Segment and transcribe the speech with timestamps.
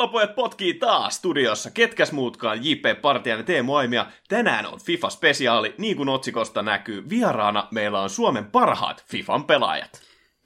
[0.00, 1.70] Pallopojat potkii taas studiossa.
[1.70, 4.06] Ketkäs muutkaan JP Partian ja Teemu Aimia.
[4.28, 7.08] Tänään on FIFA-spesiaali, niin kuin otsikosta näkyy.
[7.08, 10.00] Vieraana meillä on Suomen parhaat FIFAn pelaajat.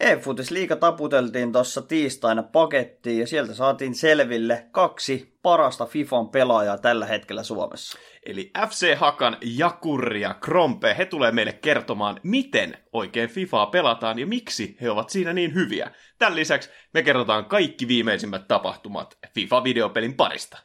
[0.05, 7.43] E-Futis-liiga taputeltiin tuossa tiistaina pakettiin ja sieltä saatiin selville kaksi parasta FIFAn pelaajaa tällä hetkellä
[7.43, 7.99] Suomessa.
[8.27, 14.27] Eli FC Hakan, Jakuri ja Krompe, he tulee meille kertomaan, miten oikein FIFAa pelataan ja
[14.27, 15.91] miksi he ovat siinä niin hyviä.
[16.19, 20.59] Tämän lisäksi me kerrotaan kaikki viimeisimmät tapahtumat FIFA-videopelin parista.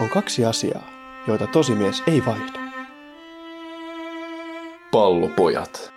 [0.00, 0.90] On kaksi asiaa,
[1.26, 2.60] joita tosimies ei vaihda.
[4.90, 5.92] Pallopojat.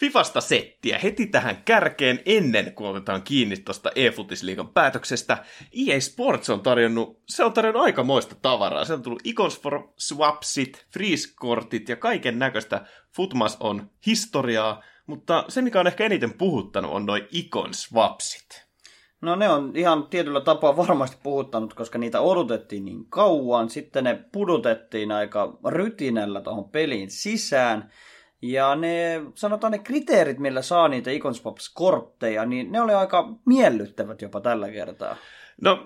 [0.00, 5.44] Fifasta settiä heti tähän kärkeen ennen kuin otetaan kiinni tuosta eFutisliigan päätöksestä.
[5.86, 8.84] EA Sports on tarjonnut, se on tarjonnut aikamoista tavaraa.
[8.84, 12.84] Se on tullut Icons for Swapsit, Freeze-kortit ja kaiken näköistä.
[13.16, 18.69] Futmas on historiaa, mutta se mikä on ehkä eniten puhuttanut on noin Icon Swapsit.
[19.20, 23.70] No ne on ihan tietyllä tapaa varmasti puhuttanut, koska niitä odotettiin niin kauan.
[23.70, 27.90] Sitten ne pudotettiin aika rytinällä tuohon peliin sisään.
[28.42, 34.40] Ja ne, sanotaan ne kriteerit, millä saa niitä Iconswaps-kortteja, niin ne oli aika miellyttävät jopa
[34.40, 35.16] tällä kertaa.
[35.62, 35.84] No,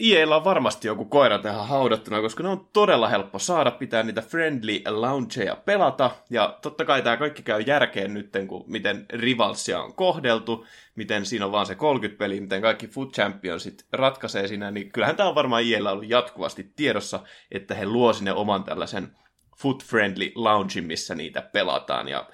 [0.00, 4.22] IEllä on varmasti joku koira tähän haudattuna, koska ne on todella helppo saada, pitää niitä
[4.22, 9.94] friendly loungeja pelata, ja totta kai tämä kaikki käy järkeen nyt, kun miten rivalsia on
[9.94, 10.66] kohdeltu,
[10.96, 15.16] miten siinä on vaan se 30 peli, miten kaikki Foot Championsit ratkaisee siinä, niin kyllähän
[15.16, 19.16] tämä on varmaan IEllä ollut jatkuvasti tiedossa, että he luo sinne oman tällaisen
[19.56, 22.28] foot-friendly lounge, missä niitä pelataan, ja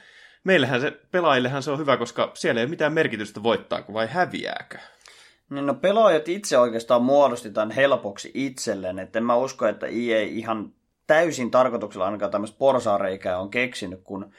[0.44, 4.78] meillähän se, pelaajillehan se on hyvä, koska siellä ei ole mitään merkitystä voittaako vai häviääkö.
[5.52, 10.20] Niin no pelaajat itse oikeastaan muodosti tämän helpoksi itselleen, että en mä usko, että EA
[10.20, 10.72] ihan
[11.06, 14.32] täysin tarkoituksella ainakaan tämmöistä porsaareikää on keksinyt, kun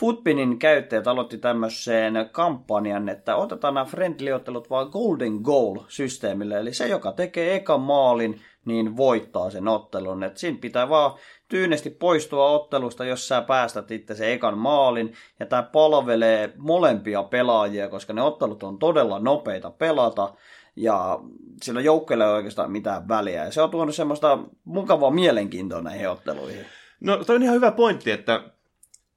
[0.00, 7.12] Footpinin käyttäjät aloitti tämmöiseen kampanjan, että otetaan nämä friendly-ottelut vaan Golden Goal-systeemille, eli se, joka
[7.12, 10.22] tekee ekan maalin, niin voittaa sen ottelun.
[10.22, 15.46] Et siinä pitää vaan tyynesti poistua ottelusta, jos sä päästät itse sen ekan maalin, ja
[15.46, 20.34] tämä palvelee molempia pelaajia, koska ne ottelut on todella nopeita pelata,
[20.82, 21.20] ja
[21.62, 23.44] sillä joukkueella ei ole oikeastaan mitään väliä.
[23.44, 26.66] Ja se on tuonut semmoista mukavaa mielenkiintoa näihin otteluihin.
[27.00, 28.42] No toi on ihan hyvä pointti, että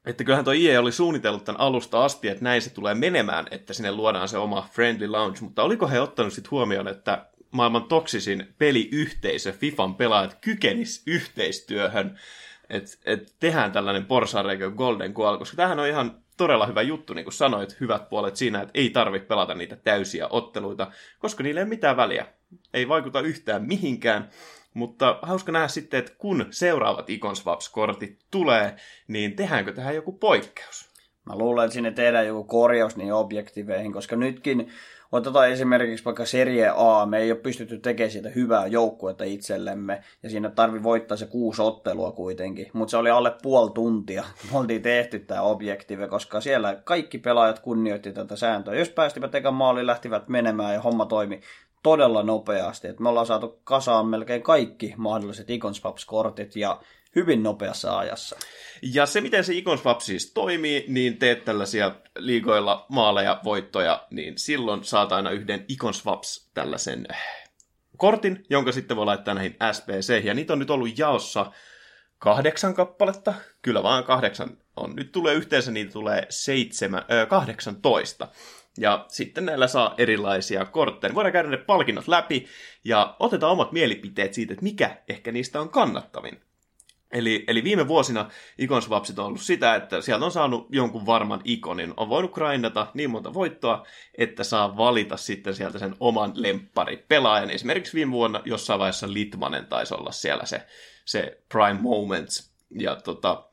[0.06, 3.74] että kyllähän tuo IE oli suunnitellut tämän alusta asti, että näin se tulee menemään, että
[3.74, 8.54] sinne luodaan se oma friendly lounge, mutta oliko he ottanut sitten huomioon, että maailman toksisin
[8.58, 12.20] peliyhteisö, FIFAn pelaajat, kykenis yhteistyöhön,
[12.70, 17.26] että et tehdään tällainen porsareikä Golden Goal, koska tämähän on ihan todella hyvä juttu, niin
[17.26, 21.64] kuin sanoit, hyvät puolet siinä, että ei tarvitse pelata niitä täysiä otteluita, koska niillä ei
[21.64, 22.26] ole mitään väliä.
[22.74, 24.30] Ei vaikuta yhtään mihinkään.
[24.74, 28.76] Mutta hauska nähdä sitten, että kun seuraavat Iconswaps-kortit tulee,
[29.08, 30.92] niin tehdäänkö tähän joku poikkeus?
[31.26, 34.72] Mä luulen, että sinne tehdään joku korjaus niin objektiveihin, koska nytkin
[35.12, 40.30] otetaan esimerkiksi vaikka Serie A, me ei ole pystytty tekemään siitä hyvää joukkuetta itsellemme, ja
[40.30, 44.82] siinä tarvi voittaa se kuusi ottelua kuitenkin, mutta se oli alle puoli tuntia, me oltiin
[44.82, 48.76] tehty tämä objektiive, koska siellä kaikki pelaajat kunnioitti tätä sääntöä.
[48.76, 51.42] Jos päästivät ekan maaliin, lähtivät menemään ja homma toimi
[51.84, 56.80] todella nopeasti, että me ollaan saatu kasaan melkein kaikki mahdolliset Iconswaps-kortit, ja
[57.16, 58.36] hyvin nopeassa ajassa.
[58.82, 64.84] Ja se, miten se Iconswap siis toimii, niin teet tällaisia liigoilla maaleja, voittoja, niin silloin
[64.84, 67.08] saat aina yhden Iconswaps tällaisen
[67.98, 70.26] kortin, jonka sitten voi laittaa näihin SPC.
[70.26, 71.52] Ja niitä on nyt ollut jaossa
[72.18, 73.34] kahdeksan kappaletta.
[73.62, 74.96] Kyllä vaan kahdeksan on.
[74.96, 78.28] Nyt tulee yhteensä, niitä tulee seitsemän, äh, 18.
[78.78, 81.16] Ja sitten näillä saa erilaisia kortteja.
[81.16, 82.48] Voidaan käydä ne palkinnot läpi
[82.84, 86.42] ja otetaan omat mielipiteet siitä, että mikä ehkä niistä on kannattavin.
[87.12, 91.94] Eli, eli viime vuosina Iconswapsit on ollut sitä, että sieltä on saanut jonkun varman ikonin.
[91.98, 93.86] On voinut grindata niin monta voittoa,
[94.18, 97.50] että saa valita sitten sieltä sen oman lemppari pelaajan.
[97.50, 100.68] Esimerkiksi viime vuonna jossain vaiheessa Litmanen taisi olla siellä se,
[101.06, 102.52] se Prime Moments.
[102.80, 103.44] Ja tota,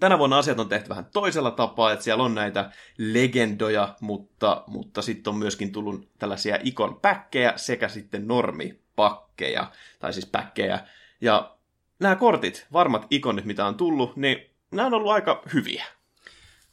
[0.00, 5.02] tänä vuonna asiat on tehty vähän toisella tapaa, että siellä on näitä legendoja, mutta, mutta
[5.02, 10.80] sitten on myöskin tullut tällaisia ikon päkkejä sekä sitten normipakkeja, tai siis päkkejä.
[11.20, 11.56] Ja
[12.00, 14.38] nämä kortit, varmat ikonit, mitä on tullut, niin
[14.70, 15.84] nämä on ollut aika hyviä.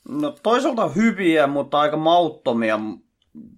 [0.10, 2.80] No toisaalta hyviä, mutta aika mauttomia,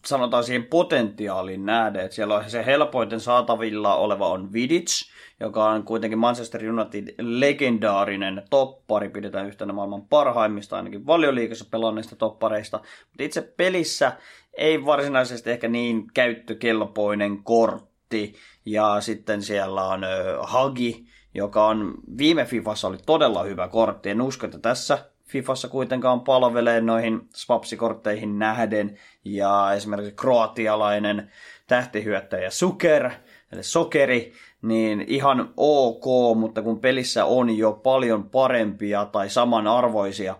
[0.05, 2.05] sanotaan siihen potentiaaliin nähden.
[2.05, 8.43] Että siellä on se helpoiten saatavilla oleva on Vidic, joka on kuitenkin Manchester United legendaarinen
[8.49, 12.77] toppari, pidetään yhtenä maailman parhaimmista, ainakin valioliikassa pelanneista toppareista.
[12.77, 14.11] Mutta itse pelissä
[14.57, 18.35] ei varsinaisesti ehkä niin käyttökelpoinen kortti.
[18.65, 20.01] Ja sitten siellä on
[20.41, 24.09] Hagi, joka on viime Fifassa oli todella hyvä kortti.
[24.09, 28.97] En usko, että tässä Fifassa kuitenkaan palvelee noihin swapsikortteihin nähden.
[29.25, 31.31] Ja esimerkiksi kroatialainen
[31.67, 33.11] tähtihyöttäjä Suker,
[33.51, 40.35] eli Sokeri, niin ihan ok, mutta kun pelissä on jo paljon parempia tai samanarvoisia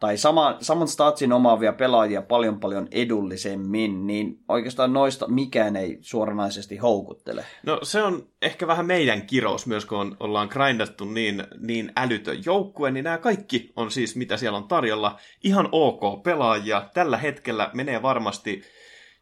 [0.00, 6.76] tai sama, saman statsin omaavia pelaajia paljon paljon edullisemmin, niin oikeastaan noista mikään ei suoranaisesti
[6.76, 7.44] houkuttele.
[7.62, 12.44] No se on ehkä vähän meidän kirous myös, kun on, ollaan grindattu niin, niin älytön
[12.44, 16.88] joukkue, niin nämä kaikki on siis, mitä siellä on tarjolla, ihan ok pelaajia.
[16.94, 18.62] Tällä hetkellä menee varmasti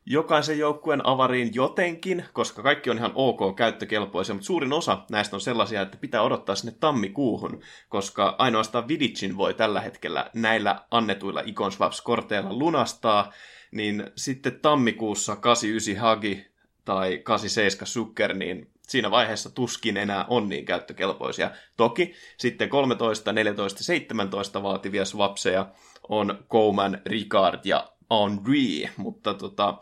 [0.06, 5.40] jokaisen joukkueen avariin jotenkin, koska kaikki on ihan ok käyttökelpoisia, mutta suurin osa näistä on
[5.40, 12.52] sellaisia, että pitää odottaa sinne tammikuuhun, koska ainoastaan Vidicin voi tällä hetkellä näillä annetuilla Iconswaps-korteilla
[12.52, 13.32] lunastaa,
[13.72, 16.46] niin sitten tammikuussa 89 Hagi
[16.84, 21.50] tai 87 Sukker, niin siinä vaiheessa tuskin enää on niin käyttökelpoisia.
[21.76, 25.66] Toki sitten 13, 14, 17 vaativia swapseja
[26.08, 29.78] on Coleman, Ricard ja Henry, mutta tota,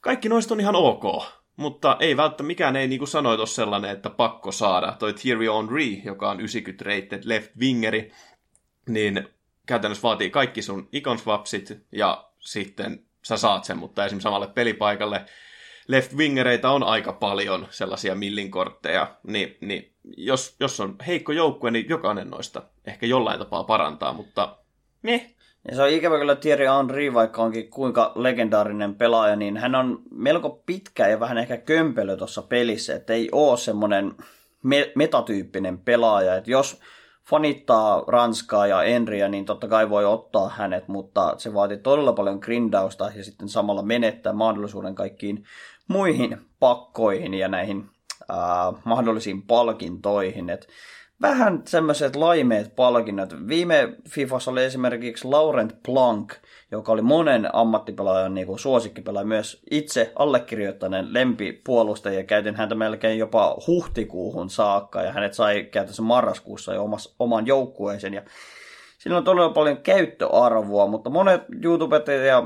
[0.00, 1.04] kaikki noista on ihan ok.
[1.56, 4.96] Mutta ei välttämättä mikään ei niinku sanoit ole sellainen, että pakko saada.
[4.98, 8.12] Toi Thierry Henry, joka on 90 rated left wingeri,
[8.88, 9.28] niin
[9.66, 15.24] käytännössä vaatii kaikki sun icon swapsit ja sitten sä saat sen, mutta esimerkiksi samalle pelipaikalle
[15.88, 21.88] left wingereitä on aika paljon, sellaisia millinkortteja, niin, niin jos, jos on heikko joukkue, niin
[21.88, 24.56] jokainen noista ehkä jollain tapaa parantaa, mutta
[25.02, 25.34] meh,
[25.68, 30.02] ja se on ikävä kyllä Thierry Henry, vaikka onkin kuinka legendaarinen pelaaja, niin hän on
[30.10, 34.12] melko pitkä ja vähän ehkä kömpelö tuossa pelissä, että ei ole semmoinen
[34.62, 36.36] me- metatyyppinen pelaaja.
[36.36, 36.80] Että jos
[37.30, 42.38] fanittaa Ranskaa ja Enriä, niin totta kai voi ottaa hänet, mutta se vaatii todella paljon
[42.42, 45.44] grindausta ja sitten samalla menettää mahdollisuuden kaikkiin
[45.88, 47.90] muihin pakkoihin ja näihin
[48.28, 50.50] ää, mahdollisiin palkintoihin.
[50.50, 50.68] Et
[51.24, 53.34] vähän semmoiset laimeet palkinnot.
[53.48, 56.30] Viime Fifassa oli esimerkiksi Laurent Planck,
[56.70, 62.24] joka oli monen ammattipelaajan niin kuin suosikkipelaaja, myös itse allekirjoittaneen lempipuolustaja.
[62.24, 68.14] Käytin häntä melkein jopa huhtikuuhun saakka, ja hänet sai käytössä marraskuussa jo omas, oman joukkueeseen.
[68.14, 68.22] Ja
[68.98, 72.44] sillä on todella paljon käyttöarvoa, mutta monet YouTubet ja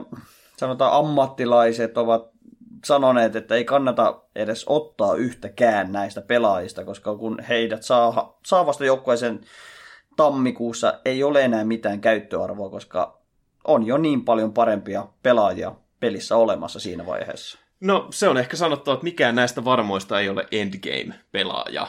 [0.56, 2.37] sanotaan ammattilaiset ovat
[2.84, 8.84] sanoneet, että ei kannata edes ottaa yhtäkään näistä pelaajista, koska kun heidät saa, saa vasta
[8.84, 9.40] joukkueeseen
[10.16, 13.18] tammikuussa, ei ole enää mitään käyttöarvoa, koska
[13.64, 17.58] on jo niin paljon parempia pelaajia pelissä olemassa siinä vaiheessa.
[17.80, 21.86] No se on ehkä sanottu, että mikään näistä varmoista ei ole endgame-pelaaja.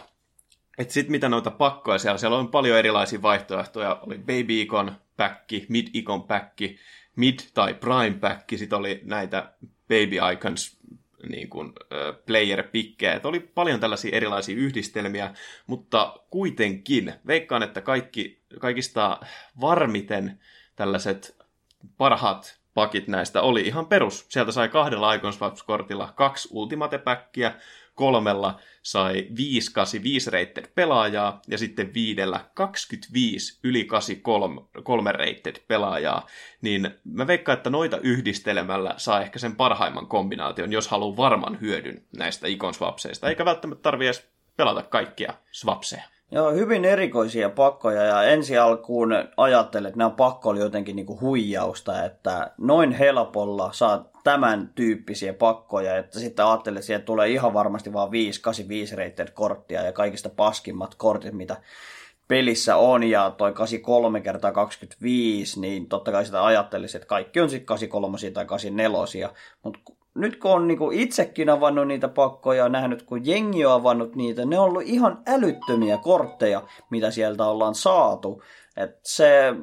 [0.78, 4.00] Että sitten mitä noita pakkoja siellä, siellä on paljon erilaisia vaihtoehtoja.
[4.08, 6.78] Oli Baby Icon päkki, Mid Icon päkki,
[7.20, 9.54] Mid tai Prime päkki, sitten oli näitä
[9.88, 10.80] Baby Icons
[11.30, 11.74] niin kuin,
[12.26, 13.22] player-pikkejä.
[13.24, 15.34] Oli paljon tällaisia erilaisia yhdistelmiä,
[15.68, 19.20] mutta kuitenkin veikkaan, että kaikki, kaikista
[19.62, 20.40] varmiten
[20.76, 21.38] tällaiset
[21.98, 24.26] parhaat pakit näistä oli ihan perus.
[24.30, 27.56] Sieltä sai kahdella Iconswaps-kortilla kaksi Ultimate-päkkiä,
[28.00, 29.72] kolmella sai 5
[30.04, 36.28] 5 rated pelaajaa ja sitten viidellä 25 yli 83 3 rated pelaajaa,
[36.62, 42.06] niin mä veikkaan, että noita yhdistelemällä saa ehkä sen parhaimman kombinaation, jos haluaa varman hyödyn
[42.18, 46.04] näistä ikon swapseista, eikä välttämättä tarvi edes pelata kaikkia swapseja.
[46.32, 52.06] Joo, hyvin erikoisia pakkoja ja ensi alkuun ajattelin, että nämä pakko oli jotenkin niinku huijausta,
[52.06, 57.94] että noin helpolla saat tämän tyyppisiä pakkoja, että sitten ajattelin, että sieltä tulee ihan varmasti
[57.94, 61.58] vaan 5, 8, 5 rated korttia ja kaikista paskimmat kortit, mitä
[62.28, 67.50] pelissä on, ja toi 83 kertaa 25, niin totta kai sitä ajattelisi, että kaikki on
[67.50, 69.30] sitten 83 tai 84,
[69.64, 69.80] mutta
[70.20, 74.46] nyt kun on niinku itsekin avannut niitä pakkoja ja nähnyt, kun jengi on avannut niitä,
[74.46, 78.44] ne on ollut ihan älyttömiä kortteja, mitä sieltä ollaan saatu.
[78.78, 79.54] Et se,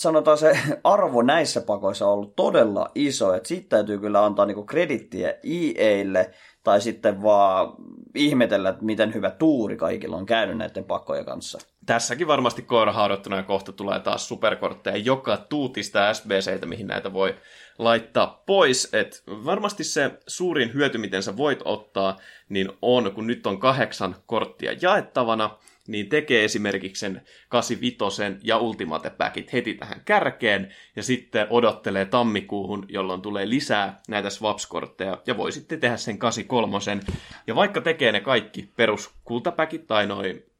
[0.00, 4.64] sanotaan se arvo näissä pakoissa on ollut todella iso, että siitä täytyy kyllä antaa niinku
[4.64, 5.34] kredittiä
[5.78, 6.30] EAlle,
[6.62, 7.74] tai sitten vaan
[8.14, 11.58] ihmetellä, että miten hyvä tuuri kaikilla on käynyt näiden pakkojen kanssa.
[11.86, 17.34] Tässäkin varmasti koira haudattuna ja kohta tulee taas superkortteja joka tuutista SBCitä, mihin näitä voi
[17.78, 18.88] laittaa pois.
[18.92, 22.16] Et varmasti se suurin hyöty, miten sä voit ottaa,
[22.48, 29.10] niin on, kun nyt on kahdeksan korttia jaettavana, niin tekee esimerkiksi sen 85 ja Ultimate
[29.10, 35.52] Packit heti tähän kärkeen, ja sitten odottelee tammikuuhun, jolloin tulee lisää näitä swaps-kortteja, ja voi
[35.52, 36.78] sitten tehdä sen 83.
[37.46, 40.55] Ja vaikka tekee ne kaikki peruskultapäkit tai noin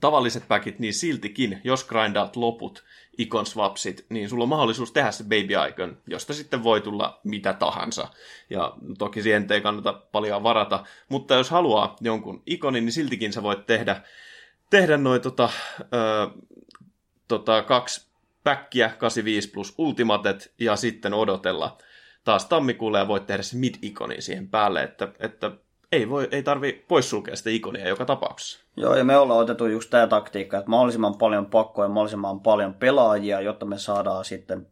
[0.00, 2.84] tavalliset packit, niin siltikin, jos grindaat loput
[3.18, 7.52] icon swapsit, niin sulla on mahdollisuus tehdä se baby icon, josta sitten voi tulla mitä
[7.52, 8.08] tahansa.
[8.50, 13.42] Ja toki siihen ei kannata paljon varata, mutta jos haluaa jonkun ikonin, niin siltikin sä
[13.42, 14.02] voit tehdä
[14.70, 15.48] tehdä noin tota,
[17.28, 18.08] tota, kaksi
[18.44, 21.78] päkkiä 85 plus Ultimatet ja sitten odotella
[22.24, 25.50] taas tammikuulle ja voit tehdä se mid-ikoni siihen päälle, että, että
[25.92, 28.60] ei, voi, ei tarvi poissulkea sitä ikonia joka tapauksessa.
[28.80, 33.40] Joo, ja me ollaan otettu just tämä taktiikka, että mahdollisimman paljon pakkoja, mahdollisimman paljon pelaajia,
[33.40, 34.66] jotta me saadaan sitten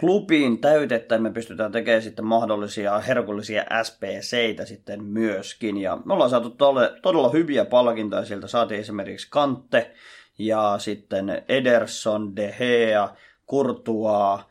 [0.00, 5.76] klubiin täytettä, me pystytään tekemään sitten mahdollisia herkullisia SPCitä sitten myöskin.
[5.76, 8.46] Ja me ollaan saatu todella, todella hyviä palkintoja sieltä.
[8.46, 9.94] Saatiin esimerkiksi Kante
[10.38, 13.08] ja sitten Ederson, De Gea,
[13.46, 14.44] Kurtua,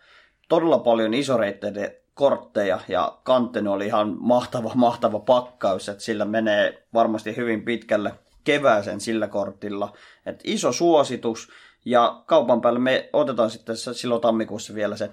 [0.49, 7.35] todella paljon isoreitteiden kortteja ja Kanten oli ihan mahtava, mahtava pakkaus, että sillä menee varmasti
[7.35, 8.11] hyvin pitkälle
[8.43, 9.93] kevääsen sillä kortilla.
[10.25, 11.51] Et iso suositus
[11.85, 15.09] ja kaupan päälle me otetaan sitten silloin tammikuussa vielä se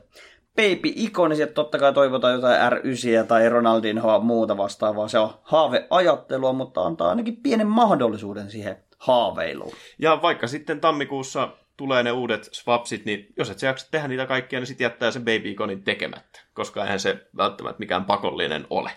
[0.57, 5.09] baby-ikoni, sieltä totta kai toivotaan jotain R9 tai Ronaldinhoa muuta vastaavaa.
[5.09, 9.73] Se on haaveajattelua, mutta antaa ainakin pienen mahdollisuuden siihen haaveiluun.
[9.99, 14.27] Ja vaikka sitten tammikuussa tulee ne uudet swapsit, niin jos et sä jaksa tehdä niitä
[14.27, 18.91] kaikkia, niin sitten jättää se baby ikonin tekemättä, koska eihän se välttämättä mikään pakollinen ole.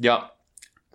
[0.00, 0.30] Ja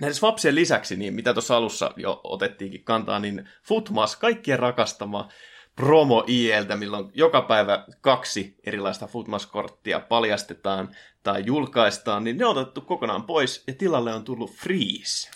[0.01, 5.29] näiden swapsien lisäksi, niin mitä tuossa alussa jo otettiinkin kantaa, niin Footmas, kaikkien rakastama
[5.75, 12.81] promo IEltä, milloin joka päivä kaksi erilaista Footmas-korttia paljastetaan tai julkaistaan, niin ne on otettu
[12.81, 15.29] kokonaan pois ja tilalle on tullut Freeze.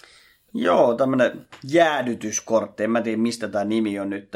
[0.54, 2.84] Joo, tämmönen jäädytyskortti.
[2.84, 4.36] En mä tiedä, mistä tämä nimi on nyt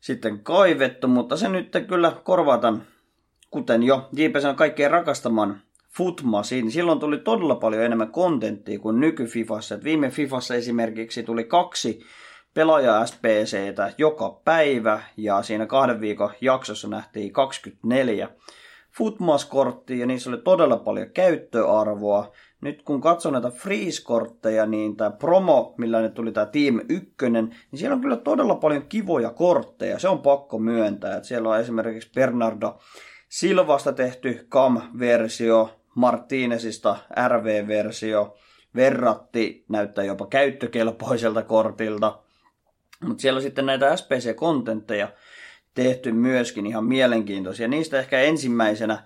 [0.00, 2.86] sitten kaivettu, mutta se nyt kyllä korvataan,
[3.50, 5.62] kuten jo JPSn kaikkein rakastaman
[5.96, 6.64] Footmasin.
[6.64, 9.74] Niin silloin tuli todella paljon enemmän kontenttia kuin nykyfifassa.
[9.74, 12.00] Et viime Fifassa esimerkiksi tuli kaksi
[12.54, 18.28] pelaaja SPCtä joka päivä ja siinä kahden viikon jaksossa nähtiin 24
[18.98, 25.74] Footmas-korttia ja niissä oli todella paljon käyttöarvoa nyt kun katson näitä freeze-kortteja, niin tämä promo,
[25.78, 29.98] millä ne tuli tämä Team 1, niin siellä on kyllä todella paljon kivoja kortteja.
[29.98, 31.16] Se on pakko myöntää.
[31.16, 32.78] Että siellä on esimerkiksi Bernardo
[33.28, 36.96] Silvasta tehty CAM-versio, Martinezista
[37.28, 38.36] RV-versio,
[38.74, 42.18] Verratti näyttää jopa käyttökelpoiselta kortilta.
[43.04, 45.08] Mutta siellä on sitten näitä SPC-kontentteja
[45.74, 47.68] tehty myöskin ihan mielenkiintoisia.
[47.68, 49.04] Niistä ehkä ensimmäisenä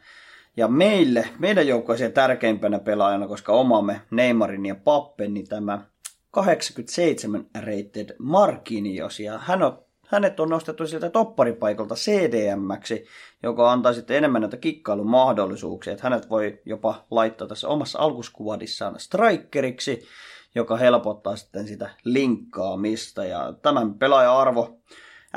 [0.57, 5.81] ja meille, meidän joukkueeseen tärkeimpänä pelaajana, koska omamme Neymarin ja Pappen, niin tämä
[6.31, 9.21] 87 rated Markinios.
[9.21, 9.85] Ja hän on,
[10.15, 13.07] hänet on nostettu sieltä topparipaikalta CDM-ksi,
[13.43, 15.93] joka antaa sitten enemmän näitä kikkailun mahdollisuuksia.
[15.93, 20.07] Että hänet voi jopa laittaa tässä omassa alkuskuadissaan strikeriksi,
[20.55, 23.25] joka helpottaa sitten sitä linkkaamista.
[23.25, 24.79] Ja tämän pelaaja-arvo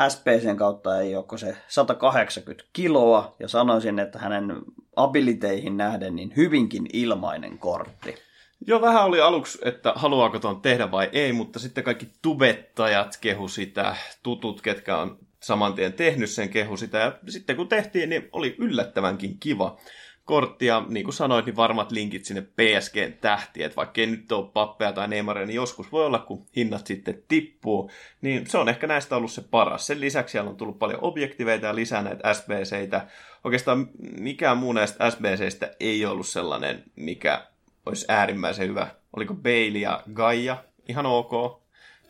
[0.10, 4.55] SPCn kautta ei ole se 180 kiloa, ja sanoisin, että hänen
[4.96, 8.26] abiliteihin nähden niin hyvinkin ilmainen kortti.
[8.67, 13.47] Joo, vähän oli aluksi, että haluaako tuon tehdä vai ei, mutta sitten kaikki tubettajat kehu
[13.47, 18.29] sitä, tutut, ketkä on saman tien tehnyt sen kehu sitä, ja sitten kun tehtiin, niin
[18.31, 19.77] oli yllättävänkin kiva
[20.25, 24.51] korttia, niin kuin sanoit, niin varmat linkit sinne PSGn tähtiin, että vaikka ei nyt ole
[24.53, 28.87] pappeja tai Neymaria, niin joskus voi olla, kun hinnat sitten tippuu, niin se on ehkä
[28.87, 29.87] näistä ollut se paras.
[29.87, 33.07] Sen lisäksi siellä on tullut paljon objektiveita ja lisää näitä SBCitä.
[33.43, 37.47] Oikeastaan mikään muu näistä SBCistä ei ollut sellainen, mikä
[37.88, 38.88] olisi äärimmäisen hyvä.
[39.15, 40.63] Oliko Bailey ja Gaia?
[40.89, 41.62] Ihan ok.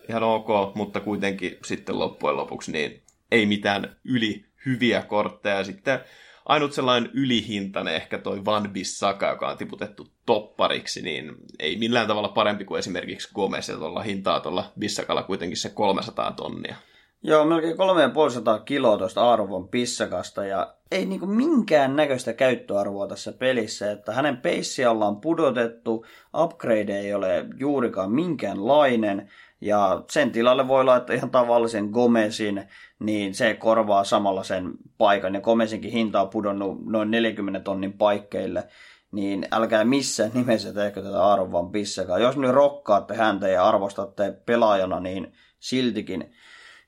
[0.10, 5.64] Ihan ok, mutta kuitenkin sitten loppujen lopuksi niin ei mitään yli hyviä kortteja.
[5.64, 6.00] Sitten
[6.46, 12.30] ainut sellainen ylihintainen ehkä toi Van Bissaka, joka on tiputettu toppariksi, niin ei millään tavalla
[12.30, 16.76] parempi kuin esimerkiksi Gomez, ja tuolla hintaa tuolla Bissakalla kuitenkin se 300 tonnia.
[17.24, 23.91] Joo, melkein 3500 kiloa tuosta arvon pissakasta ja ei niinku minkään näköistä käyttöarvoa tässä pelissä,
[23.91, 26.06] että hänen peissiä ollaan pudotettu,
[26.44, 29.29] upgrade ei ole juurikaan minkäänlainen
[29.62, 32.63] ja sen tilalle voi laittaa ihan tavallisen Gomezin,
[33.00, 35.34] niin se korvaa samalla sen paikan.
[35.34, 38.67] Ja Gomezinkin hinta on pudonnut noin 40 tonnin paikkeille,
[39.12, 42.22] niin älkää missään nimessä tehkö tätä arvoa pissakaan.
[42.22, 46.32] Jos nyt rokkaatte häntä ja arvostatte pelaajana, niin siltikin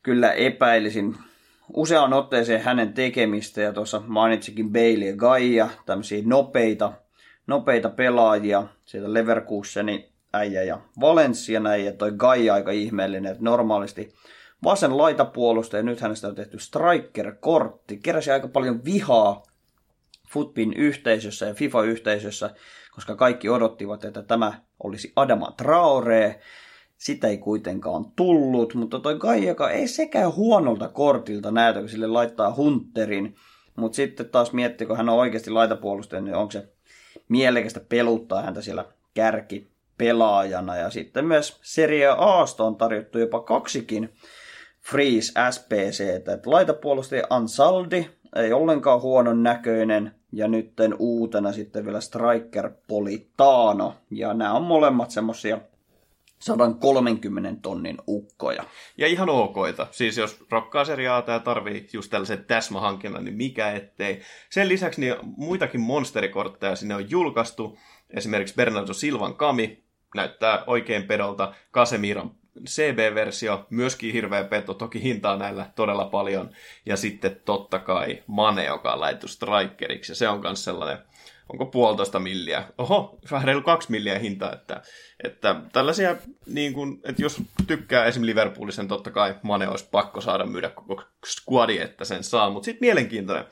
[0.03, 1.15] kyllä epäilisin
[1.73, 3.61] useaan otteeseen hänen tekemistä.
[3.61, 6.93] Ja tuossa mainitsikin Bailey ja Gaia, tämmöisiä nopeita,
[7.47, 14.13] nopeita pelaajia sieltä Leverkusenin äijä ja Valencia äijä, toi Gaia aika ihmeellinen, että normaalisti
[14.63, 19.43] vasen laitapuolustaja, nyt hänestä on tehty striker-kortti, keräsi aika paljon vihaa
[20.29, 22.49] Futbin yhteisössä ja FIFA-yhteisössä,
[22.91, 26.39] koska kaikki odottivat, että tämä olisi Adama Traore,
[26.99, 32.55] sitä ei kuitenkaan tullut, mutta toi Gaia, ei sekään huonolta kortilta näytä, kun sille laittaa
[32.55, 33.35] Hunterin,
[33.75, 36.67] mutta sitten taas miettii, kun hän on oikeasti laitapuolustaja, niin onko se
[37.29, 40.75] mielekästä peluttaa häntä siellä kärki pelaajana.
[40.75, 44.13] Ja sitten myös Serie Asta on tarjottu jopa kaksikin
[44.81, 52.71] Freeze SPC, että laitapuolustaja Ansaldi ei ollenkaan huonon näköinen, ja nytten uutena sitten vielä Striker
[52.87, 53.93] Politano.
[54.11, 55.59] Ja nämä on molemmat semmosia
[56.39, 58.63] 130 tonnin ukkoja.
[58.97, 59.87] Ja ihan okoita.
[59.91, 64.21] Siis jos rokkaa seriaata ja tarvii just tällaisen täsmähankinnan, niin mikä ettei.
[64.49, 67.77] Sen lisäksi niin muitakin monsterikortteja sinne on julkaistu.
[68.09, 69.83] Esimerkiksi Bernardo Silvan Kami
[70.15, 71.53] näyttää oikein pedolta.
[71.73, 72.31] Casemiran
[72.65, 76.49] CB-versio, myöskin hirveä peto, toki hintaa näillä todella paljon.
[76.85, 80.97] Ja sitten totta kai Mane, joka on laitettu strikeriksi, ja se on myös sellainen,
[81.49, 84.81] onko puolitoista milliä, oho, vähän reilu kaksi milliä hinta, että,
[85.23, 86.15] että tällaisia,
[86.45, 88.25] niin kuin, että jos tykkää esim.
[88.25, 92.87] Liverpoolisen, totta kai Mane olisi pakko saada myydä koko squadi, että sen saa, mutta sitten
[92.87, 93.45] mielenkiintoinen,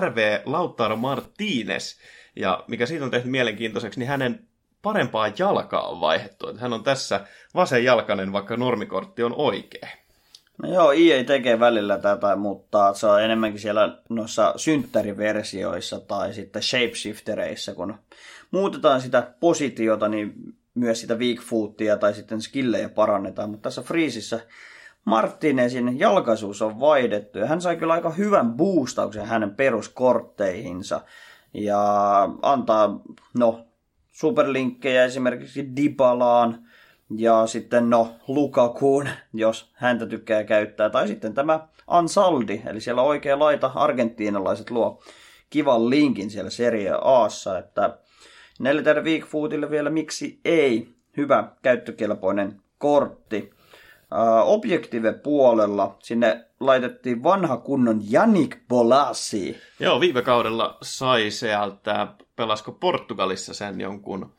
[0.00, 2.00] RV Lautaro Martínez,
[2.36, 4.48] ja mikä siitä on tehty mielenkiintoiseksi, niin hänen
[4.82, 6.48] parempaa jalkaa on vaihdettu.
[6.48, 10.03] Että hän on tässä vasenjalkainen, vaikka normikortti on oikea.
[10.62, 16.62] No joo, EA tekee välillä tätä, mutta se on enemmänkin siellä noissa synttäriversioissa tai sitten
[16.62, 17.94] shapeshiftereissä, kun
[18.50, 20.34] muutetaan sitä positiota, niin
[20.74, 24.40] myös sitä weak footia tai sitten skillejä parannetaan, mutta tässä Freesissä
[25.04, 31.00] Martinezin jalkaisuus on vaihdettu ja hän sai kyllä aika hyvän boostauksen hänen peruskortteihinsa
[31.54, 31.82] ja
[32.42, 33.00] antaa,
[33.38, 33.66] no
[34.12, 36.63] superlinkkejä esimerkiksi Dybalaan
[37.16, 40.90] ja sitten no Lukakuun, jos häntä tykkää käyttää.
[40.90, 45.02] Tai sitten tämä Ansaldi, eli siellä oikea laita argentiinalaiset luo
[45.50, 47.98] kivan linkin siellä Serie Aassa, että
[48.58, 50.88] Nelter Weekfootille vielä miksi ei.
[51.16, 53.50] Hyvä käyttökelpoinen kortti.
[54.44, 59.56] Objektive-puolella sinne laitettiin vanha kunnon Janik Bolasi.
[59.80, 62.06] Joo, viime kaudella sai sieltä,
[62.36, 64.34] pelasko Portugalissa sen jonkun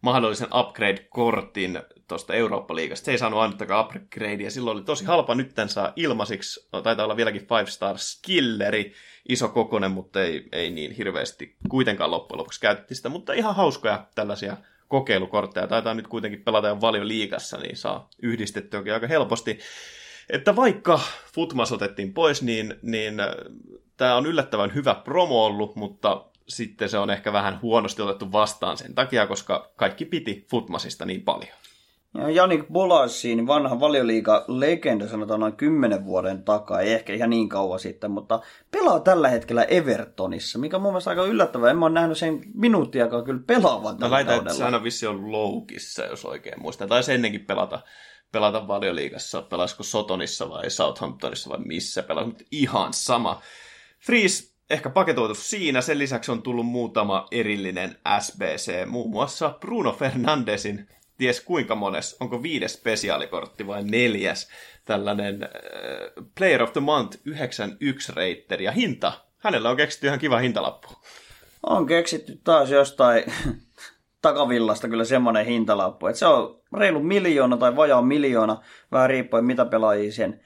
[0.00, 3.04] mahdollisen upgrade-kortin tuosta Eurooppa-liigasta.
[3.04, 6.68] Se ei saanut ainuttakaan upgradea, silloin oli tosi halpa, nyt tämän saa ilmaisiksi.
[6.82, 8.92] Taitaa olla vieläkin 5-star skilleri,
[9.28, 14.06] iso kokonen, mutta ei, ei niin hirveästi kuitenkaan loppujen lopuksi käytettiin sitä, mutta ihan hauskoja
[14.14, 14.56] tällaisia
[14.88, 15.66] kokeilukortteja.
[15.66, 19.58] Taitaa nyt kuitenkin pelata jo paljon liigassa, niin saa yhdistettyäkin aika helposti.
[20.30, 21.00] Että vaikka
[21.34, 23.28] Futmas otettiin pois, niin, niin äh,
[23.96, 28.78] tämä on yllättävän hyvä promo ollut, mutta sitten se on ehkä vähän huonosti otettu vastaan
[28.78, 31.52] sen takia, koska kaikki piti Futmasista niin paljon.
[32.14, 37.48] Ja Janik Bolassin vanha valioliiga legenda sanotaan noin 10 vuoden takaa, ei ehkä ihan niin
[37.48, 41.70] kauan sitten, mutta pelaa tällä hetkellä Evertonissa, mikä on mun mielestä aika yllättävää.
[41.70, 44.66] En mä ole nähnyt sen minuuttiakaan kyllä pelaavan tällä no, kaudella.
[44.66, 46.88] Että on vissi ollut Loukissa, jos oikein muistan.
[46.88, 47.80] Tai se ennenkin pelata,
[48.32, 53.42] pelata valioliigassa, pelasiko Sotonissa vai Southamptonissa vai missä pelasi, mutta ihan sama.
[54.06, 55.80] Freeze ehkä paketoitu siinä.
[55.80, 62.42] Sen lisäksi on tullut muutama erillinen SBC, muun muassa Bruno Fernandesin ties kuinka mones, onko
[62.42, 64.48] viides spesiaalikortti vai neljäs,
[64.84, 65.50] tällainen äh,
[66.38, 69.12] Player of the Month 91 reitteri ja hinta.
[69.38, 70.88] Hänellä on keksitty ihan kiva hintalappu.
[71.62, 73.24] On keksitty taas jostain
[74.22, 79.64] takavillasta kyllä semmoinen hintalappu, että se on reilu miljoona tai vajaa miljoona, vähän riippuen mitä
[79.64, 80.40] pelaajia sen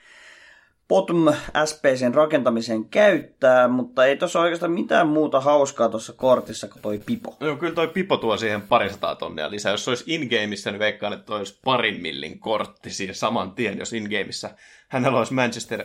[0.89, 1.27] Bottom
[1.65, 7.37] SPCn rakentamiseen käyttää, mutta ei tuossa oikeastaan mitään muuta hauskaa tuossa kortissa kuin toi Pipo.
[7.41, 9.73] Joo, kyllä toi Pipo tuo siihen parisataa tonnia lisää.
[9.73, 13.93] Jos se olisi in-gameissa, niin veikkaan, että olisi parin millin kortti siihen saman tien, jos
[13.93, 14.51] in-gameissa
[14.89, 15.85] hänellä olisi Manchester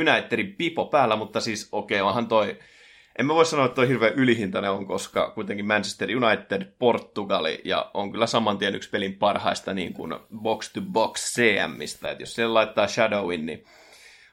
[0.00, 2.58] Unitedin Pipo päällä, mutta siis okei, okay, onhan toi...
[3.18, 7.90] En mä voi sanoa, että toi hirveän ylihintainen on, koska kuitenkin Manchester United, Portugali ja
[7.94, 12.10] on kyllä saman tien yksi pelin parhaista niin kuin box-to-box CMistä.
[12.10, 13.64] Että jos siellä laittaa Shadowin, niin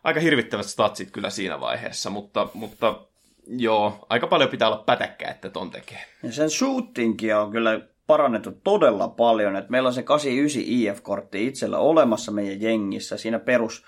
[0.04, 3.02] aika hirvittävät statsit kyllä siinä vaiheessa, mutta, mutta
[3.48, 6.06] joo, aika paljon pitää olla pätäkkä, että ton tekee.
[6.24, 11.78] Ja sen shootingia on kyllä parannettu todella paljon, että meillä on se 89 IF-kortti itsellä
[11.78, 13.84] olemassa meidän jengissä, siinä perus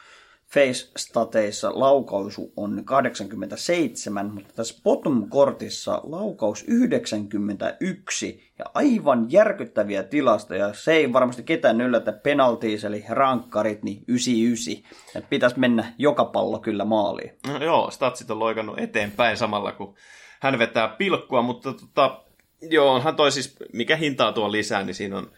[0.54, 10.74] face-stateissa laukausu on 87, mutta tässä bottom-kortissa laukaus 91 ja aivan järkyttäviä tilastoja.
[10.74, 14.84] Se ei varmasti ketään yllätä penaltiis eli rankkarit, niin 99.
[15.16, 17.38] Ja pitäisi mennä joka pallo kyllä maaliin.
[17.48, 19.96] No, joo, statsit on loikannut eteenpäin samalla kun
[20.40, 22.24] hän vetää pilkkua, mutta tota,
[22.62, 25.32] joo, onhan toi siis, mikä hintaa tuo lisää, niin siinä on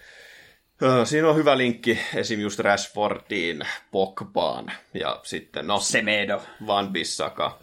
[1.04, 2.40] Siinä on hyvä linkki esim.
[2.40, 3.62] just Rashfordiin,
[3.92, 6.42] Pogbaan ja sitten no, Semedo.
[6.68, 7.60] Van Bissaka.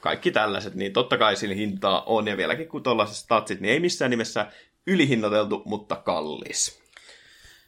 [0.00, 3.80] Kaikki tällaiset, niin totta kai sillä hintaa on ja vieläkin kun tuollaiset statsit, niin ei
[3.80, 4.46] missään nimessä
[4.86, 6.80] ylihinnoiteltu, mutta kallis.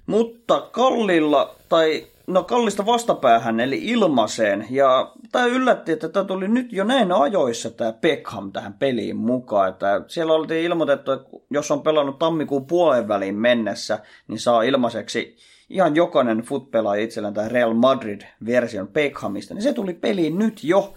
[0.06, 4.66] Mutta kallilla tai No kallista vastapäähän, eli ilmaiseen.
[4.70, 9.68] Ja tämä yllätti, että tämä tuli nyt jo näin ajoissa tämä Beckham tähän peliin mukaan.
[9.68, 15.36] Että siellä oltiin ilmoitettu, että jos on pelannut tammikuun puolen väliin mennessä, niin saa ilmaiseksi
[15.70, 19.54] ihan jokainen footpelaaja itsellään tämä Real Madrid-version Beckhamista.
[19.54, 20.94] Niin se tuli peliin nyt jo.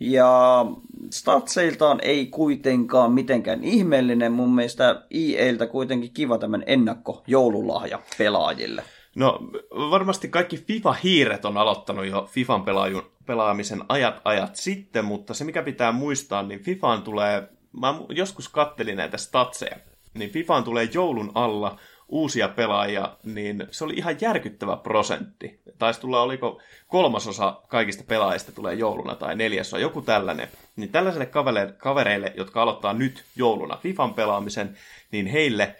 [0.00, 0.66] Ja
[1.10, 4.32] statseiltaan ei kuitenkaan mitenkään ihmeellinen.
[4.32, 8.82] Mun mielestä EAltä kuitenkin kiva tämän ennakko joululahja pelaajille.
[9.16, 9.38] No
[9.70, 15.62] varmasti kaikki FIFA-hiiret on aloittanut jo FIFAn pelaajun, pelaamisen ajat ajat sitten, mutta se mikä
[15.62, 17.48] pitää muistaa, niin FIFAan tulee,
[17.80, 19.76] mä joskus kattelin näitä statseja,
[20.14, 25.60] niin FIFAan tulee joulun alla uusia pelaajia, niin se oli ihan järkyttävä prosentti.
[25.78, 30.48] Taisi tulla, oliko kolmasosa kaikista pelaajista tulee jouluna tai neljäsosa, joku tällainen.
[30.76, 34.76] Niin tällaisille kavereille, kavereille, jotka aloittaa nyt jouluna FIFAn pelaamisen,
[35.12, 35.76] niin heille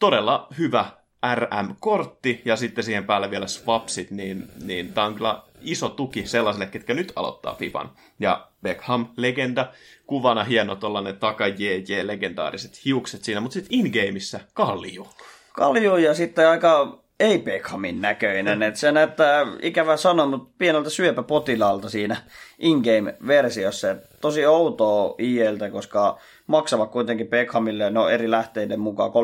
[0.00, 1.01] todella hyvä
[1.34, 6.66] RM-kortti ja sitten siihen päälle vielä swapsit, niin, niin tämä on kyllä iso tuki sellaisille,
[6.66, 7.90] ketkä nyt aloittaa FIFAn.
[8.20, 9.72] Ja Beckham, legenda,
[10.06, 15.08] kuvana hieno tollanen taka JJ, legendaariset hiukset siinä, mutta sitten in-gameissa kalju.
[15.52, 18.62] Kalju ja sitten aika ei Beckhamin näköinen.
[18.62, 22.16] että se näyttää ikävä sanoa, mutta pieneltä syöpäpotilaalta siinä
[22.58, 23.96] in-game-versiossa.
[24.20, 29.14] tosi outoa IEltä, koska maksavat kuitenkin Beckhamille no eri lähteiden mukaan 30-40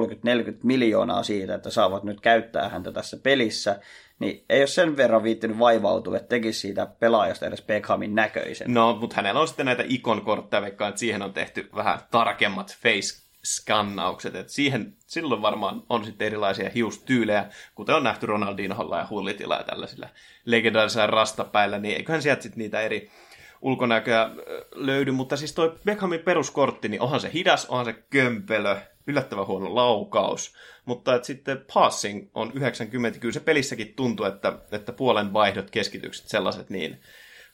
[0.63, 3.81] miljoonaa siitä, että saavat nyt käyttää häntä tässä pelissä.
[4.19, 8.75] Niin ei ole sen verran viittinyt vaivautua, että tekisi siitä pelaajasta edes Beckhamin näköisen.
[8.75, 13.28] No, mutta hänellä on sitten näitä ikonkortteja, vaikka että siihen on tehty vähän tarkemmat face
[13.57, 14.35] skannaukset.
[14.35, 19.65] Et siihen, silloin varmaan on sitten erilaisia hiustyylejä, kuten on nähty Ronaldinholla ja Hullitilla ja
[19.65, 20.09] tällaisilla
[20.45, 23.11] legendaarisilla rastapäillä, niin eiköhän sieltä sitten niitä eri
[23.63, 24.31] ulkonäköä
[24.75, 29.75] löydy, mutta siis toi Beckhamin peruskortti, niin onhan se hidas, onhan se kömpelö, yllättävän huono
[29.75, 35.71] laukaus, mutta et sitten passing on 90, kyllä se pelissäkin tuntuu, että, että puolen vaihdot,
[35.71, 37.01] keskitykset sellaiset, niin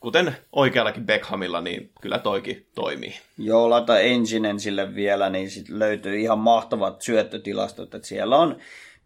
[0.04, 3.14] kuten oikeallakin Beckhamilla, niin kyllä toikin toimii.
[3.38, 8.56] Joo, laita enginen sille vielä, niin sit löytyy ihan mahtavat syöttötilastot, että siellä on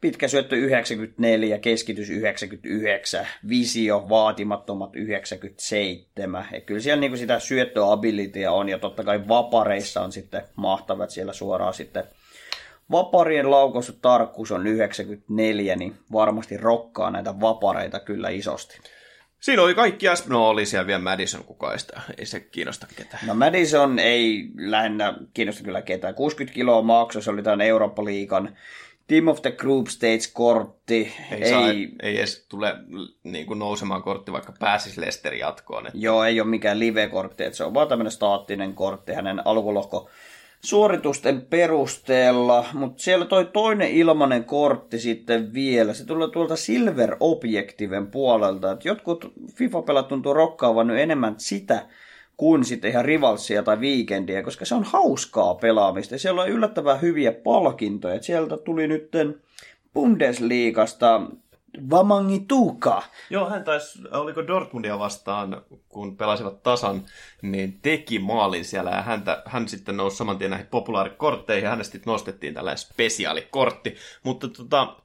[0.01, 6.47] pitkä syöttö 94, keskitys 99, visio vaatimattomat 97.
[6.53, 11.33] Ja kyllä siellä niin sitä syöttöabilitya on, ja totta kai vapareissa on sitten mahtavat siellä
[11.33, 12.05] suoraan sitten
[12.91, 13.47] Vaparien
[14.03, 18.79] tarkkuus on 94, niin varmasti rokkaa näitä vapareita kyllä isosti.
[19.41, 23.27] Siinä oli kaikki, ja no oli siellä vielä Madison kukaista, ei se kiinnosta ketään.
[23.27, 26.15] No Madison ei lähinnä kiinnosta kyllä ketään.
[26.15, 28.57] 60 kiloa makso, se oli tämän Eurooppa-liigan
[29.09, 31.13] Team of the Group Stage-kortti.
[31.31, 31.69] Ei, ei, saa,
[32.03, 32.75] ei edes tule
[33.23, 35.87] niin kuin nousemaan kortti, vaikka pääsisi Lester jatkoon.
[35.87, 35.99] Että...
[35.99, 40.11] Joo, ei ole mikään live-kortti, että se on vaan tämmöinen staattinen kortti hänen alkulohko
[40.65, 48.07] suoritusten perusteella, mutta siellä toi toinen ilmainen kortti sitten vielä, se tulee tuolta Silver Objectiven
[48.07, 51.87] puolelta, että jotkut FIFA-pelat tuntuu rokkaavan nyt enemmän sitä,
[52.37, 56.15] kuin sitten ihan rivalsia tai viikendiä, koska se on hauskaa pelaamista.
[56.15, 58.23] Ja siellä on yllättävän hyviä palkintoja.
[58.23, 59.41] Sieltä tuli nytten
[59.95, 61.21] Bundesliigasta
[61.91, 63.03] Vamangituka.
[63.31, 67.03] Joo, hän taisi, oliko Dortmundia vastaan, kun pelasivat tasan,
[67.43, 71.99] niin teki maalin siellä ja häntä, hän sitten nousi saman tien näihin populaarikortteihin ja hänestä
[72.07, 73.97] nostettiin tällainen spesiaalikortti.
[74.23, 74.97] Mutta tota,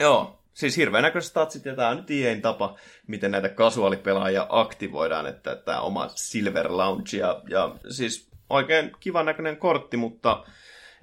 [0.00, 5.26] joo, siis hirveän näköiset statsit ja tämä on nyt IEin tapa, miten näitä kasuaalipelaajia aktivoidaan,
[5.26, 10.44] että tämä oma Silver Lounge ja, ja siis oikein kivan näköinen kortti, mutta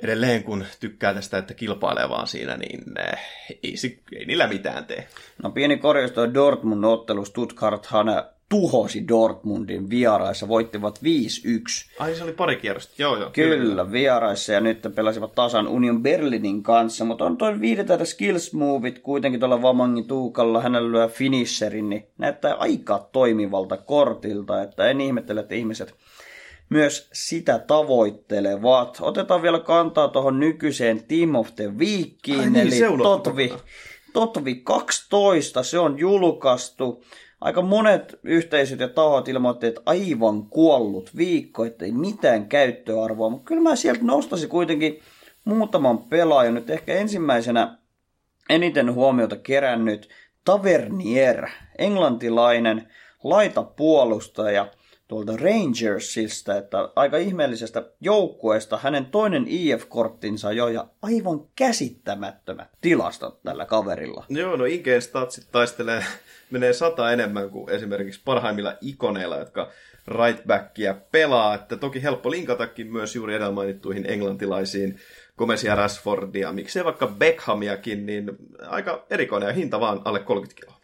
[0.03, 3.19] edelleen kun tykkää tästä, että kilpailee vaan siinä, niin eh,
[3.63, 3.75] ei,
[4.15, 5.07] ei niillä mitään tee.
[5.43, 7.25] No pieni korjaus tuo Dortmund-ottelu.
[7.25, 8.09] Stuttgarthan
[8.49, 11.01] tuhosi Dortmundin vieraissa, voittivat 5-1.
[11.99, 13.29] Ai se oli pari kierrosta, joo joo.
[13.29, 18.53] Kyllä, kyllä, vieraissa ja nyt pelasivat tasan Union Berlinin kanssa, mutta on toi viidetä skills
[18.53, 25.01] moveit kuitenkin tuolla Vamangin tuukalla, hänellä lyö finisherin, niin näyttää aika toimivalta kortilta, että en
[25.01, 25.95] ihmettele, että ihmiset
[26.69, 28.97] myös sitä tavoittelevat.
[29.01, 33.53] Otetaan vielä kantaa tuohon nykyiseen Team of the Weekiin, Ai niin, eli Totvi,
[34.13, 37.03] Totvi 12, se on julkaistu.
[37.41, 43.47] Aika monet yhteisöt ja tahot ilmoitti, että aivan kuollut viikko, että ei mitään käyttöarvoa, mutta
[43.47, 44.99] kyllä mä sieltä nostaisin kuitenkin
[45.45, 46.53] muutaman pelaajan.
[46.53, 47.77] Nyt ehkä ensimmäisenä
[48.49, 50.09] eniten huomiota kerännyt
[50.45, 52.91] Tavernier, englantilainen
[53.23, 54.67] laitapuolustaja–
[55.09, 63.65] tuolta Rangersista, että aika ihmeellisestä joukkueesta hänen toinen IF-korttinsa jo ja aivan käsittämättömät tilastot tällä
[63.65, 64.25] kaverilla.
[64.29, 66.03] Joo, no Inkeen statsit taistelee,
[66.51, 69.71] menee sata enemmän kuin esimerkiksi parhaimmilla ikoneilla, jotka
[70.07, 74.99] rightbackia pelaa, että toki helppo linkatakin myös juuri edellä mainittuihin englantilaisiin
[75.37, 78.31] Gomesia Rashfordia, miksei vaikka Beckhamiakin, niin
[78.67, 80.78] aika erikoinen ja hinta vaan alle 30 kiloa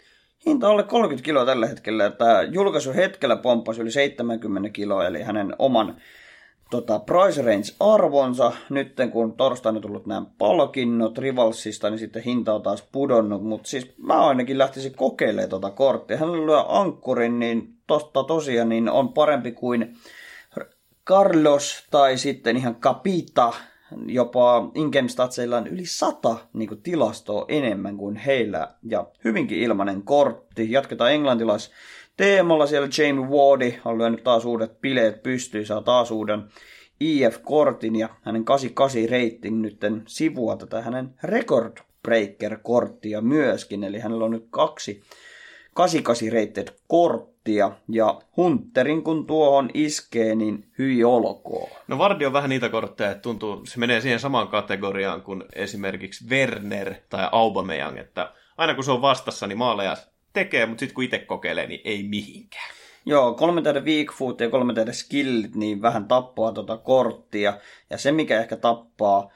[0.46, 2.12] hinta alle 30 kiloa tällä hetkellä.
[2.12, 5.96] Tämä julkaisu hetkellä pomppasi yli 70 kiloa, eli hänen oman
[6.72, 8.52] tota, price range-arvonsa.
[8.70, 13.44] Nyt kun torstaina tullut nämä palkinnot Rivalsista, niin sitten hinta on taas pudonnut.
[13.44, 16.18] Mutta siis mä ainakin lähtisin kokeilemaan tuota korttia.
[16.18, 19.96] Hän lyö ankkurin, niin tosta tosiaan niin on parempi kuin
[21.08, 23.54] Carlos tai sitten ihan Capita.
[24.06, 28.68] Jopa in statseilla on yli sata niin kuin, tilastoa enemmän kuin heillä.
[28.84, 30.72] Ja hyvinkin ilmainen kortti.
[30.72, 31.72] Jatketaan englantilais
[32.18, 36.44] teemalla siellä Jamie Wardi on lyönyt taas uudet bileet pystyyn, saa taas uuden
[37.00, 44.32] IF-kortin ja hänen 88 rating nytten sivua tätä hänen record breaker-korttia myöskin, eli hänellä on
[44.32, 45.02] nyt kaksi
[45.74, 47.35] 88 rated korttia
[47.90, 51.70] ja Hunterin kun tuohon iskee, niin hyi olkoon.
[51.88, 56.30] No Vardi on vähän niitä kortteja, että tuntuu, se menee siihen samaan kategoriaan kuin esimerkiksi
[56.30, 59.98] Werner tai Aubameyang, että aina kun se on vastassa, niin maaleja
[60.34, 62.76] tekee, mutta sitten kun itse kokeilee, niin ei mihinkään.
[63.06, 67.58] Joo, kolme tähden weak foot ja kolme tähden skillit, niin vähän tappaa tuota korttia.
[67.90, 69.32] Ja se, mikä ehkä tappaa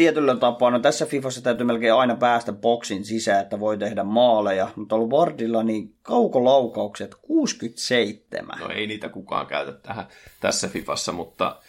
[0.00, 4.68] tietyllä tapaa, no tässä Fifassa täytyy melkein aina päästä boksin sisään, että voi tehdä maaleja,
[4.76, 8.58] mutta ollut Wardilla niin kaukolaukaukset 67.
[8.58, 10.06] No ei niitä kukaan käytä tähän,
[10.40, 11.60] tässä Fifassa, mutta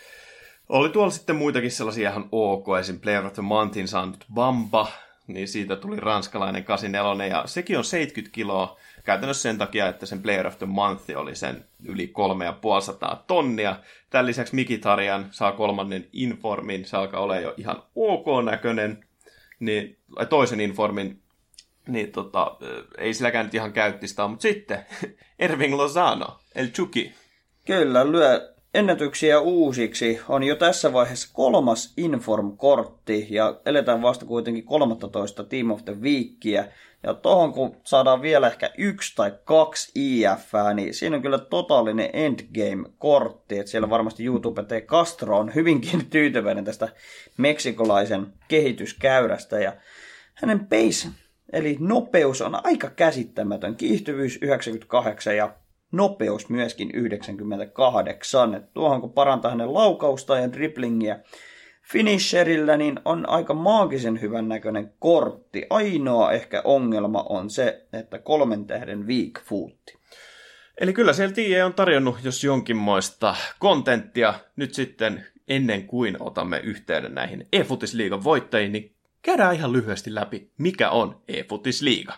[0.70, 3.00] oli tuolla sitten muitakin sellaisia ihan ok, esim.
[3.00, 4.88] Player of the Monthin saanut Bamba,
[5.28, 10.22] niin siitä tuli ranskalainen 84, ja sekin on 70 kiloa, käytännössä sen takia, että sen
[10.22, 13.76] Player of the Month oli sen yli 3500 tonnia.
[14.10, 19.06] Tämän lisäksi Mikitarian saa kolmannen informin, se alkaa olla jo ihan ok-näköinen,
[19.60, 19.98] niin,
[20.30, 21.22] toisen informin,
[21.88, 22.58] niin tota,
[22.98, 24.86] ei silläkään nyt ihan käyttistä mutta sitten
[25.40, 27.14] Erving Lozano, El Chuki.
[27.66, 30.20] Kyllä, lyö ennätyksiä uusiksi.
[30.30, 36.66] On jo tässä vaiheessa kolmas Inform-kortti ja eletään vasta kuitenkin 13 Team of the Weekia.
[37.04, 42.10] Ja tohon kun saadaan vielä ehkä yksi tai kaksi IF, niin siinä on kyllä totaalinen
[42.14, 43.60] endgame-kortti.
[43.60, 44.86] Että siellä varmasti YouTube T.
[44.86, 46.90] Castro on hyvinkin tyytyväinen tästä
[47.38, 49.60] meksikolaisen kehityskäyrästä.
[49.60, 49.74] Ja
[50.34, 51.08] hänen pace,
[51.54, 53.76] eli nopeus on aika käsittämätön.
[53.76, 55.56] Kiihtyvyys 98 ja
[55.92, 58.56] nopeus myöskin 98.
[58.56, 61.20] Et tuohon kun parantaa hänen laukausta ja driblingia
[61.91, 65.65] finisherillä, niin on aika maagisen hyvän näköinen kortti.
[65.69, 69.93] Ainoa ehkä ongelma on se, että kolmen tähden weak footti.
[70.82, 77.15] Eli kyllä siellä TIE on tarjonnut jos jonkinmoista kontenttia nyt sitten ennen kuin otamme yhteyden
[77.15, 82.13] näihin e-futisliigan voittajiin, niin käydään ihan lyhyesti läpi, mikä on e-futisliiga.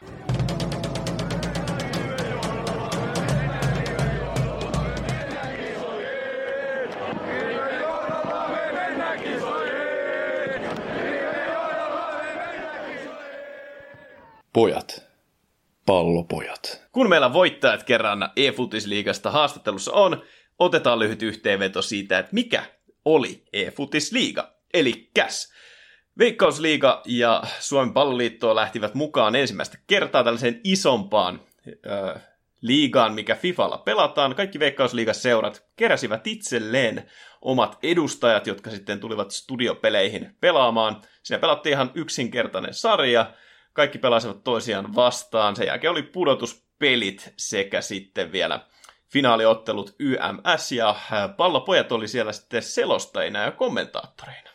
[14.54, 15.04] Pojat.
[15.86, 16.82] Pallopojat.
[16.92, 20.24] Kun meillä voittajat kerran e-futisliigasta haastattelussa on,
[20.60, 22.63] otetaan lyhyt yhteenveto siitä, että mikä
[23.06, 24.54] oli e-futisliiga.
[24.74, 25.54] Eli käs.
[26.20, 32.20] Veikkausliiga ja Suomen palloliitto lähtivät mukaan ensimmäistä kertaa tällaiseen isompaan ö,
[32.62, 34.36] liigaan, mikä Fifalla pelataan.
[34.36, 37.10] Kaikki Veikkausliigaseurat keräsivät itselleen
[37.42, 41.02] omat edustajat, jotka sitten tulivat studiopeleihin pelaamaan.
[41.24, 43.34] Siinä pelattiin ihan yksinkertainen sarja,
[43.73, 45.55] kaikki pelasivat toisiaan vastaan.
[45.55, 48.59] Sen jälkeen oli pudotuspelit sekä sitten vielä
[49.13, 54.49] finaaliottelut YMS ja äh, pallopojat oli siellä sitten selostajina ja kommentaattoreina.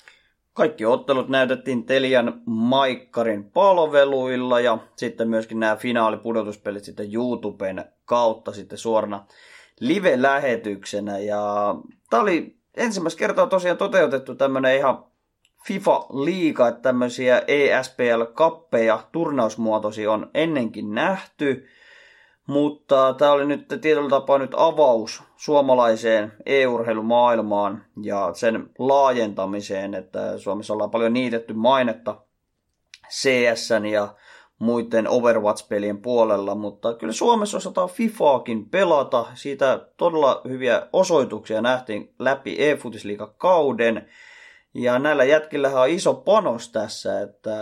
[0.52, 8.78] Kaikki ottelut näytettiin Telian Maikkarin palveluilla ja sitten myöskin nämä finaalipudotuspelit sitten YouTuben kautta sitten
[8.78, 9.26] suorana
[9.81, 11.18] live-lähetyksenä.
[11.18, 11.74] Ja
[12.11, 15.04] tämä oli ensimmäistä kertaa tosiaan toteutettu tämmöinen ihan
[15.66, 21.66] FIFA-liiga, että tämmöisiä ESPL-kappeja, turnausmuotoisia on ennenkin nähty,
[22.47, 30.73] mutta tämä oli nyt tietyllä tapaa nyt avaus suomalaiseen e-urheilumaailmaan ja sen laajentamiseen, että Suomessa
[30.73, 32.16] ollaan paljon niitetty mainetta
[33.11, 34.14] CS ja
[34.59, 39.27] muiden Overwatch-pelien puolella, mutta kyllä Suomessa osataan FIFAakin pelata.
[39.35, 44.09] Siitä todella hyviä osoituksia nähtiin läpi e-futisliiga-kauden.
[44.74, 47.54] Ja näillä jätkillähän on iso panos tässä, että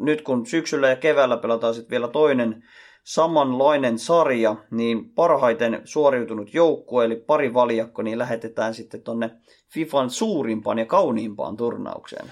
[0.00, 2.64] nyt kun syksyllä ja keväällä pelataan sitten vielä toinen
[3.04, 9.30] samanlainen sarja, niin parhaiten suoriutunut joukkue, eli pari valjakko, niin lähetetään sitten tonne
[9.72, 12.26] FIFAn suurimpaan ja kauniimpaan turnaukseen.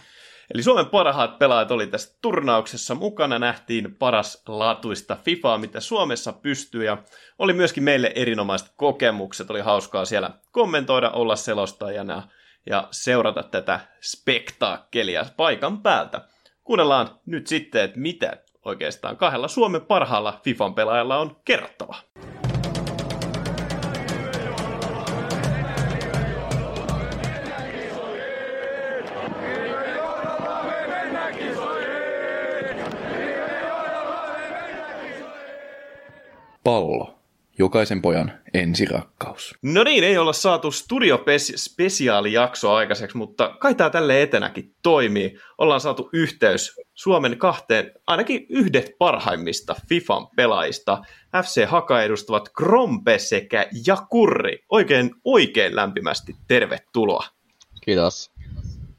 [0.55, 6.85] Eli Suomen parhaat pelaajat oli tässä turnauksessa mukana, nähtiin paras laatuista FIFAa, mitä Suomessa pystyy,
[6.85, 6.99] ja
[7.39, 12.29] oli myöskin meille erinomaiset kokemukset, oli hauskaa siellä kommentoida, olla selostajana,
[12.67, 16.21] ja seurata tätä spektaakkelia paikan päältä.
[16.65, 21.95] Kuunnellaan nyt sitten, että mitä oikeastaan kahdella Suomen parhaalla FIFAn pelaajalla on kerrottava.
[36.65, 37.22] Pallo.
[37.59, 39.55] Jokaisen pojan ensirakkaus.
[39.63, 45.39] No niin, ei olla saatu studio-spesiaalijaksoa aikaiseksi, mutta kai tämä tälle etenäkin toimii.
[45.59, 51.03] Ollaan saatu yhteys Suomen kahteen, ainakin yhdet parhaimmista FIFAn pelaajista.
[51.43, 54.65] FC Haka edustavat Krompe sekä Jakurri.
[54.69, 57.25] Oikein, oikein lämpimästi tervetuloa.
[57.85, 58.31] Kiitos.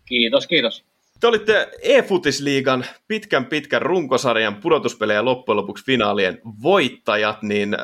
[0.05, 0.83] Kiitos, kiitos.
[1.19, 7.75] Te olitte e-futisliigan pitkän pitkän runkosarjan pudotuspelejä loppujen lopuksi finaalien voittajat, niin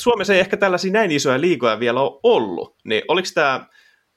[0.00, 3.66] Suomessa ei ehkä tällaisia näin isoja liigoja vielä ole ollut, niin oliko tämä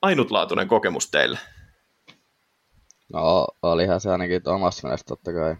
[0.01, 1.39] ainutlaatuinen kokemus teille?
[3.13, 5.55] No, olihan se ainakin omasta mielestä totta kai.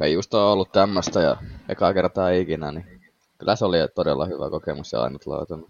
[0.00, 1.36] Ei just ole ollut tämmöistä ja
[1.68, 3.00] ekaa kertaa ikinä, niin
[3.38, 5.66] kyllä se oli todella hyvä kokemus ja ainutlaatuinen.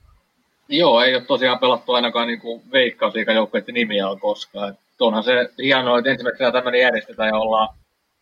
[0.68, 2.40] Joo, ei ole tosiaan pelattu ainakaan niin
[2.72, 4.68] veikkausliikajoukkueiden nimiä on koskaan.
[4.70, 7.74] Et onhan se hienoa, että ensimmäisenä tämmöinen järjestetään ja ollaan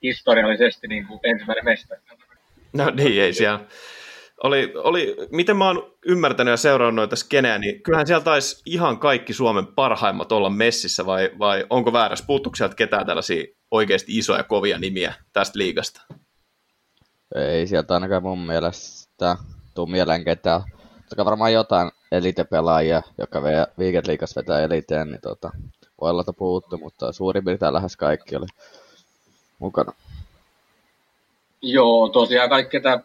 [0.02, 2.00] historiallisesti niin kuin ensimmäinen mestari.
[2.72, 3.60] No niin, ei siellä
[4.42, 8.98] oli, oli, miten mä oon ymmärtänyt ja seurannut noita skeneä, niin kyllähän siellä taisi ihan
[8.98, 12.24] kaikki Suomen parhaimmat olla messissä, vai, vai onko väärässä?
[12.26, 16.00] Puuttuuko sieltä ketään tällaisia oikeasti isoja kovia nimiä tästä liigasta?
[17.34, 19.36] Ei sieltä ainakaan mun mielestä
[19.74, 20.62] tuu mieleen ketään.
[21.08, 23.40] Toki varmaan jotain elitepelaajia, jotka
[23.78, 25.50] Weekend Leagueassa vetää eliteen, niin tota,
[26.00, 28.46] voi olla, että puuttu, mutta suurin piirtein lähes kaikki oli
[29.58, 29.92] mukana.
[31.62, 33.00] Joo, tosiaan kaikki, ketä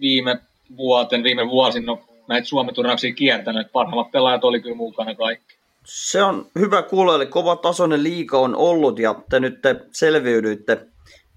[0.00, 0.40] viime
[0.76, 3.72] vuoten, viime vuosina no, näitä Suomen turnauksia kiertänyt.
[3.72, 5.58] Parhaimmat pelaajat oli kyllä mukana kaikki.
[5.84, 10.86] Se on hyvä kuulla, eli kova tasoinen liika on ollut ja te nyt te selviydyitte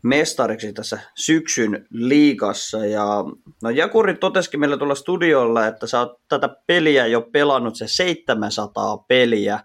[0.03, 2.85] mestariksi tässä syksyn liigassa.
[2.85, 3.05] Ja,
[3.63, 8.97] no Jakuri totesikin meille tuolla studiolla, että sä oot tätä peliä jo pelannut se 700
[8.97, 9.59] peliä.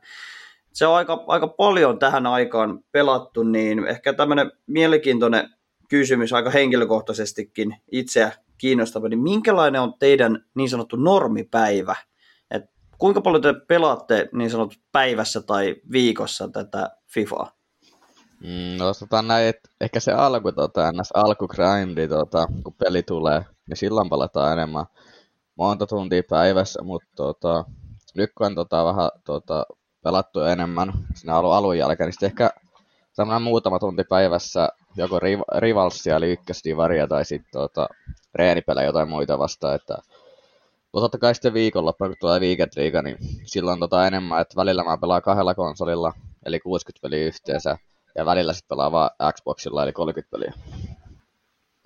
[0.73, 5.51] Se on aika, aika paljon tähän aikaan pelattu, niin ehkä tämmöinen mielenkiintoinen
[5.89, 11.97] kysymys aika henkilökohtaisestikin itseä kiinnostava, niin minkälainen on teidän niin sanottu normipäivä?
[12.51, 12.63] Et
[12.99, 17.51] kuinka paljon te pelaatte niin sanottu päivässä tai viikossa tätä FIFAa?
[18.41, 21.13] Mm, no sanotaan näin, että ehkä se alku, tota, ns.
[21.15, 24.87] alkugrindi, tota, kun peli tulee, niin silloin palataan enemmän
[25.57, 27.65] monta tuntia päivässä, mutta tota,
[28.15, 29.67] nyt kun on tota, vähän tota,
[30.03, 32.51] pelattu enemmän sinne alun, alun jälkeen, niin ehkä
[33.17, 37.89] semmoinen muutama tunti päivässä joko riv- rivalsia, eli ykkösdivaria, tai sitten tota,
[38.35, 39.99] reenipelejä jotain muita vastaan, että
[40.93, 44.85] mutta totta kai sitten viikonloppu, kun tulee Weekend League, niin silloin tota enemmän, että välillä
[44.85, 46.13] mä pelaan kahdella konsolilla,
[46.47, 47.79] eli 60 peliä yhteensä,
[48.15, 50.53] ja välillä sitten pelaa vaan Xboxilla, eli 30 peliä.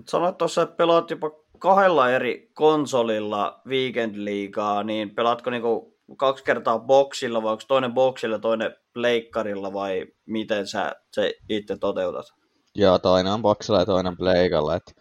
[0.08, 6.78] Sanoit tuossa, että pelaat jopa kahdella eri konsolilla Weekend Leaguea, niin pelaatko niinku kaksi kertaa
[6.78, 12.26] boksilla, vai onko toinen boksilla toinen pleikkarilla, vai miten sä se itse toteutat?
[12.74, 14.92] Joo, toinen on boksilla ja toinen pleikalla, että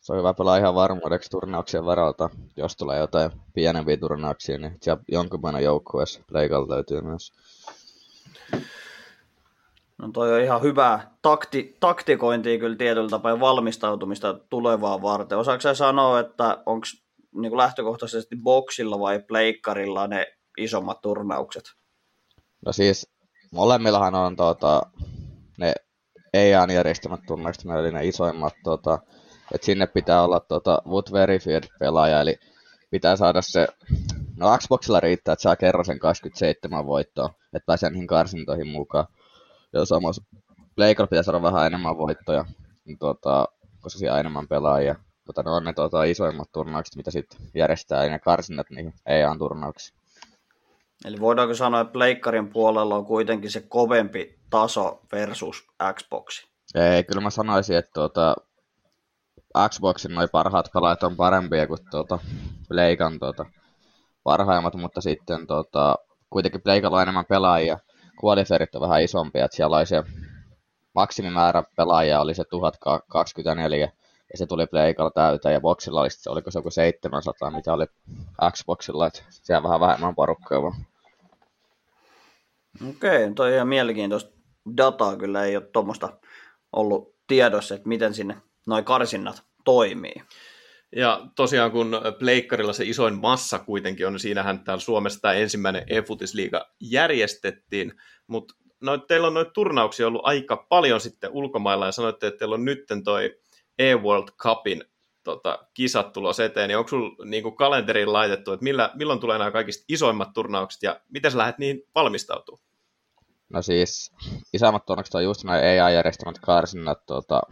[0.00, 2.30] se on hyvä pelaa ihan varmuudeksi turnauksien varalta.
[2.56, 7.32] Jos tulee jotain pienempiä turnauksia, niin siellä jonkunlainen joukkueessa pleikalla löytyy myös.
[9.98, 15.38] No toi on ihan hyvää takti, taktikointia kyllä tietyllä tapaa valmistautumista tulevaa varten.
[15.38, 16.86] Osaatko sä sanoa, että onko
[17.34, 20.26] niin lähtökohtaisesti boksilla vai pleikkarilla ne
[20.58, 21.64] isommat turnaukset?
[22.66, 23.10] No siis
[23.52, 24.82] molemmillahan on tuota,
[25.58, 25.72] ne
[26.34, 28.98] EAN järjestämät turnaukset, eli ne isoimmat tota,
[29.54, 32.36] että sinne pitää olla tota, Wood Verified pelaaja, eli
[32.90, 33.68] pitää saada se,
[34.36, 39.06] no Xboxilla riittää, että saa kerran sen 27 voittoa, että pääsee niihin karsintoihin mukaan.
[39.72, 40.22] Ja samassa
[40.76, 42.44] Playcall pitää saada vähän enemmän voittoja,
[42.84, 43.48] niin tota,
[43.80, 44.94] koska siellä on enemmän pelaajia.
[45.26, 49.98] Mutta ne on ne tota, isoimmat turnaukset, mitä sitten järjestää, eli ne karsinnat niihin EA-turnauksiin.
[51.04, 56.46] Eli voidaanko sanoa, että Pleikkarin puolella on kuitenkin se kovempi taso versus Xbox?
[56.74, 58.36] Ei, kyllä mä sanoisin, että tuota,
[59.68, 62.18] Xboxin noin parhaat pelaajat on parempia kuin tuota,
[62.68, 63.46] Playkan tuota,
[64.22, 65.96] parhaimmat, mutta sitten tuota,
[66.30, 67.78] kuitenkin Playkalla on enemmän pelaajia.
[68.24, 70.02] Qualiferit on vähän isompia, että siellä oli se
[70.94, 73.92] maksimimäärä pelaajia oli se 1024
[74.32, 77.86] ja se tuli Playkalla täyteen ja Boxilla oli se, oliko se joku 700, mitä oli
[78.50, 80.74] Xboxilla, että siellä vähän vähemmän porukkaa vaan.
[82.88, 84.32] Okei, toi on ihan mielenkiintoista
[84.76, 86.18] dataa kyllä ei ole tuommoista
[86.72, 90.14] ollut tiedossa, että miten sinne noin karsinnat toimii.
[90.96, 95.84] Ja tosiaan kun Pleikkarilla se isoin massa kuitenkin on, niin siinähän täällä Suomessa tämä ensimmäinen
[95.86, 97.92] e-futisliiga järjestettiin,
[98.26, 102.54] mutta no, teillä on noita turnauksia ollut aika paljon sitten ulkomailla ja sanoitte, että teillä
[102.54, 103.38] on nytten toi
[103.78, 104.84] E-World Cupin
[105.24, 109.50] tota, kisat tulos eteen, niin onko sinulla niin kalenteriin laitettu, että millä, milloin tulee nämä
[109.50, 112.64] kaikista isoimmat turnaukset ja miten sä lähdet niihin valmistautumaan?
[113.48, 114.12] No siis,
[114.52, 117.42] isoimmat turnaukset on just nämä AI-järjestämät karsinnat, tuota,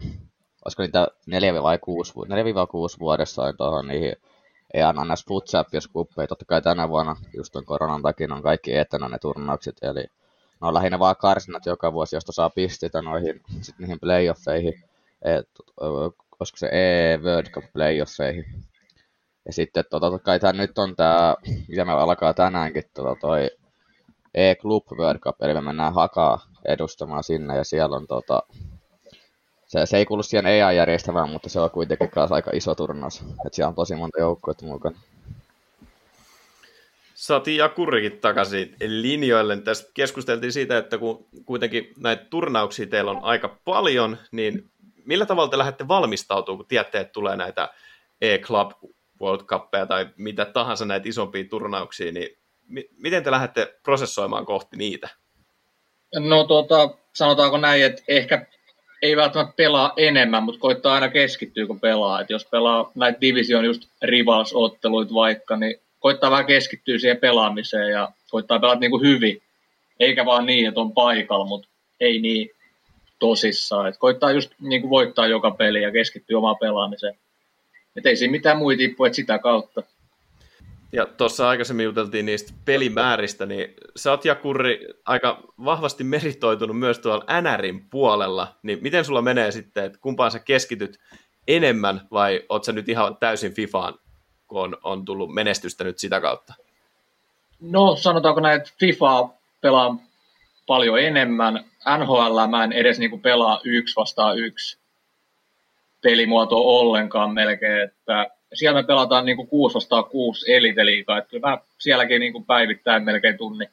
[0.65, 4.15] olisiko niitä 4 vai 6, 4-6 vuodessa on tuohon niihin
[4.73, 6.27] ei anna näissä Food Champions kuppeja.
[6.27, 10.01] Totta kai tänä vuonna, just ton koronan takia, on kaikki etänä ne turnaukset, eli
[10.61, 14.83] ne on lähinnä vaan karsinat joka vuosi, josta saa pisteitä noihin, sit niihin playoffeihin,
[15.21, 15.49] et,
[16.43, 18.45] koska se E-World Cup playoffeihin.
[19.45, 21.35] Ja sitten tota, kai tää nyt on tää,
[21.67, 23.49] mitä me alkaa tänäänkin, tota, toi
[24.33, 28.43] E-Club World Cup, eli me mennään hakaa edustamaan sinne, ja siellä on tota,
[29.65, 33.21] se, se ei kuulu siihen AI-järjestämään, mutta se on kuitenkin kanssa aika iso turnaus.
[33.21, 34.99] Että siellä on tosi monta joukkuetta mukana.
[37.13, 39.57] Saatiin ja Kurrikin takaisin linjoille.
[39.57, 44.69] Tästä keskusteltiin siitä, että kun kuitenkin näitä turnauksia teillä on aika paljon, niin
[45.05, 47.69] millä tavalla te lähdette valmistautumaan, kun tiedätte, että tulee näitä
[48.21, 48.71] E-Club
[49.21, 52.37] World Cupia tai mitä tahansa näitä isompia turnauksia, niin
[52.97, 55.09] miten te lähdette prosessoimaan kohti niitä?
[56.15, 58.45] No tuota, sanotaanko näin, että ehkä
[59.01, 62.21] ei välttämättä pelaa enemmän, mutta koittaa aina keskittyä, kun pelaa.
[62.21, 68.11] Et jos pelaa näitä division just rivals-otteluita vaikka, niin koittaa vähän keskittyä siihen pelaamiseen ja
[68.29, 69.41] koittaa pelata niin kuin hyvin.
[69.99, 71.67] Eikä vaan niin, että on paikalla, mutta
[71.99, 72.49] ei niin
[73.23, 73.87] tosissaan.
[73.87, 77.17] Et koittaa just niin kuin voittaa joka peli ja keskittyä omaan pelaamiseen.
[77.95, 79.83] Et ei siinä mitään muita tippuja, sitä kautta.
[80.91, 87.41] Ja tuossa aikaisemmin juteltiin niistä pelimääristä, niin sä oot Jakurri aika vahvasti meritoitunut myös tuolla
[87.41, 90.99] NRin puolella, niin miten sulla menee sitten, että kumpaan sä keskityt
[91.47, 93.93] enemmän vai oot sä nyt ihan täysin FIFAan,
[94.47, 96.53] kun on, on tullut menestystä nyt sitä kautta?
[97.61, 99.29] No sanotaanko näin, että FIFA
[99.61, 99.97] pelaa
[100.67, 101.65] paljon enemmän.
[101.97, 104.77] NHL mä en edes niinku pelaa yksi vastaan yksi
[106.01, 111.49] pelimuoto ollenkaan melkein, että siellä me pelataan niin kuin 6 vastaan 6 eliteliikaa, että kyllä
[111.49, 113.65] mä sielläkin niin kuin päivittäin melkein tunni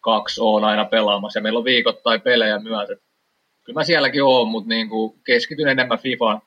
[0.00, 2.90] kaksi on aina pelaamassa ja meillä on viikoittain pelejä myös.
[2.90, 3.04] Että
[3.64, 6.42] kyllä mä sielläkin oon, mutta niin kuin keskityn enemmän FIFAan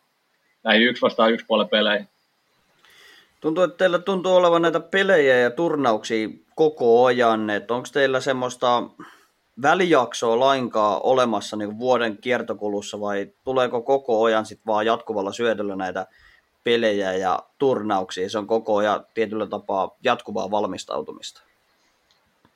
[0.64, 2.08] näihin yksi vastaan yksi puolen peleihin.
[3.42, 8.84] Tuntuu, että teillä tuntuu olevan näitä pelejä ja turnauksia koko ajan, että onko teillä semmoista
[9.62, 16.08] välijaksoa lainkaan olemassa niin vuoden kiertokulussa vai tuleeko koko ajan sitten vaan jatkuvalla syödöllä näitä
[16.64, 18.30] pelejä ja turnauksia.
[18.30, 21.42] Se on koko ajan tietyllä tapaa jatkuvaa valmistautumista.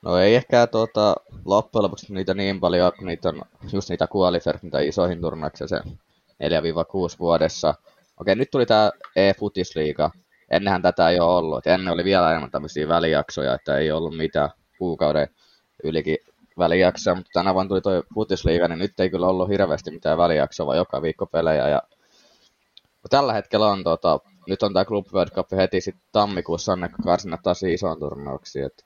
[0.02, 3.42] No ei ehkä tuota, loppujen lopuksi niitä niin paljon, kun niitä on
[3.72, 5.84] just niitä qualifiers, mitä isoihin turnauksiin se 4-6
[7.18, 7.74] vuodessa.
[8.20, 10.10] Okei, nyt tuli tämä e-futisliiga.
[10.50, 11.66] Ennenhän tätä ei ole ollut.
[11.66, 15.28] ennen oli vielä enemmän tämmöisiä välijaksoja, että ei ollut mitään kuukauden
[15.84, 16.18] ylikin
[16.58, 20.66] välijaksoja, mutta tänä vuonna tuli tuo futisliiga, niin nyt ei kyllä ollut hirveästi mitään välijaksoa,
[20.66, 21.68] vaan joka viikko pelejä.
[21.68, 21.82] Ja
[23.10, 27.40] tällä hetkellä on tota, nyt on tämä Club World Cup heti sitten tammikuussa on karsinat
[27.42, 28.84] taas isoon turnauksiin, että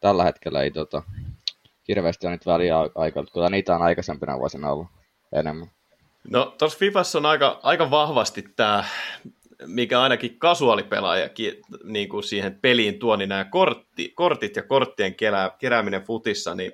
[0.00, 1.02] tällä hetkellä ei tota,
[1.88, 4.88] hirveästi ole nyt väliaikaa, kyllä niitä on aikaisempina vuosina ollut
[5.32, 5.70] enemmän.
[6.30, 8.84] No tuossa Fifassa on aika, aika vahvasti tämä,
[9.66, 11.30] mikä ainakin kasuaalipelaaja
[11.84, 16.72] niin kuin siihen peliin tuo, niin nämä kortti, kortit ja korttien kerää, kerääminen futissa, niin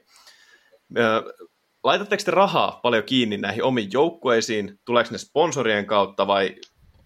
[1.84, 4.78] laitatteko te rahaa paljon kiinni näihin omiin joukkueisiin?
[4.84, 6.55] Tuleeko ne sponsorien kautta vai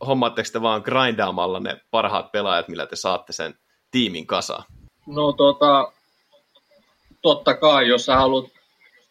[0.06, 3.54] hommaatteko te vaan grindaamalla ne parhaat pelaajat, millä te saatte sen
[3.90, 4.64] tiimin kasaan?
[5.06, 5.92] No tota,
[7.22, 8.44] totta kai, jos sä haluat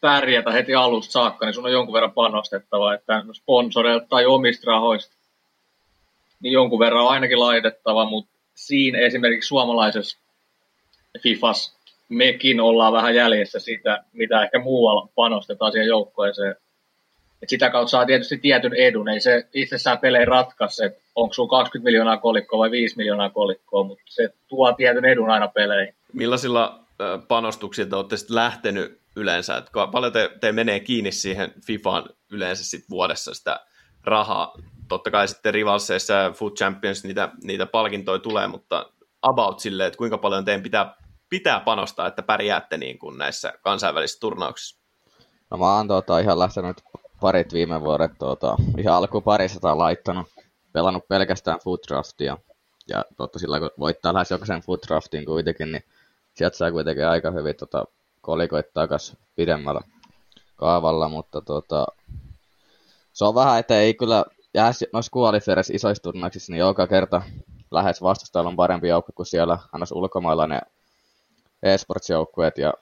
[0.01, 5.15] pärjätä heti alusta saakka, niin sun on jonkun verran panostettava, että sponsoreilta tai omista rahoista,
[6.39, 10.17] niin jonkun verran on ainakin laitettava, mutta siinä esimerkiksi suomalaisessa
[11.23, 11.76] FIFAS
[12.09, 16.55] mekin ollaan vähän jäljessä sitä, mitä ehkä muualla panostetaan siihen joukkoeseen.
[17.41, 19.09] Et sitä kautta saa tietysti tietyn edun.
[19.09, 23.83] Ei se itsessään pelejä ratkaise, että onko sulla 20 miljoonaa kolikkoa vai 5 miljoonaa kolikkoa,
[23.83, 25.93] mutta se tuo tietyn edun aina peleihin.
[26.13, 26.79] Millaisilla
[27.27, 29.57] panostuksilla te olette sitten lähtenyt yleensä?
[29.57, 33.59] Et paljon te, te menee kiinni siihen FIFAan yleensä sit vuodessa sitä
[34.03, 34.53] rahaa?
[34.87, 38.91] Totta kai sitten Rivalseissa ja Food Champions niitä, niitä palkintoja tulee, mutta
[39.21, 40.95] about silleen, että kuinka paljon teidän pitää,
[41.29, 44.81] pitää panostaa, että pärjäätte niin kuin näissä kansainvälisissä turnauksissa?
[45.51, 46.83] No mä oon tota, ihan lähtenyt
[47.21, 50.27] parit viime vuodet tuota, ihan alkuun parisataa laittanut,
[50.73, 52.37] pelannut pelkästään food draftia.
[52.89, 55.83] Ja totta sillä kun voittaa lähes jokaisen food draftin kuitenkin, niin
[56.33, 57.85] sieltä saa kuitenkin aika hyvin tota,
[58.21, 59.81] kolikoit takas pidemmällä
[60.55, 61.85] kaavalla, mutta tota,
[63.13, 67.21] se on vähän, että ei kyllä jää noissa qualifiereissa isoissa turnauksissa, niin joka kerta
[67.71, 70.61] lähes vastustajalla on parempi joukko kuin siellä annas ulkomailla ne
[71.63, 72.73] e-sports-joukkueet ja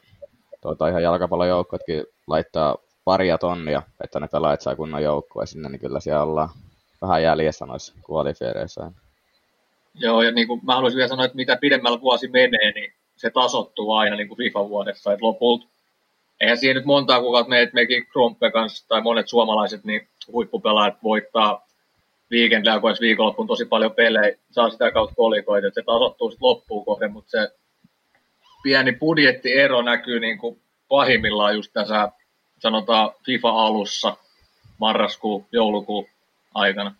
[0.61, 5.99] tuota, ihan jalkapallojoukkuetkin laittaa paria tonnia, että ne pelaajat saa kunnon joukkoa sinne, niin kyllä
[5.99, 6.49] siellä ollaan
[7.01, 8.91] vähän jäljessä noissa kualifiereissä.
[9.93, 13.30] Joo, ja niin kuin mä haluaisin vielä sanoa, että mitä pidemmällä vuosi menee, niin se
[13.30, 15.13] tasottuu aina niin kuin FIFA-vuodessa.
[15.13, 15.65] Että lopulta,
[16.39, 21.03] eihän siihen nyt montaa kuukautta mene, että mekin Krompe kanssa tai monet suomalaiset niin huippupelaajat
[21.03, 21.67] voittaa
[22.32, 26.86] viikendillä, kun viikonloppuun tosi paljon pelejä, saa sitä kautta kolikoita, että se tasottuu sitten loppuun
[26.86, 27.51] kohden, mutta se
[28.66, 32.11] pieni budjettiero näkyy niin kuin pahimmillaan just tässä,
[32.59, 34.18] sanotaan FIFA-alussa,
[34.78, 36.07] marraskuu, joulukuu
[36.53, 36.95] aikana.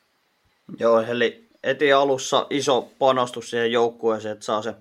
[0.80, 4.76] Joo, eli eti alussa iso panostus siihen joukkueeseen, että saa se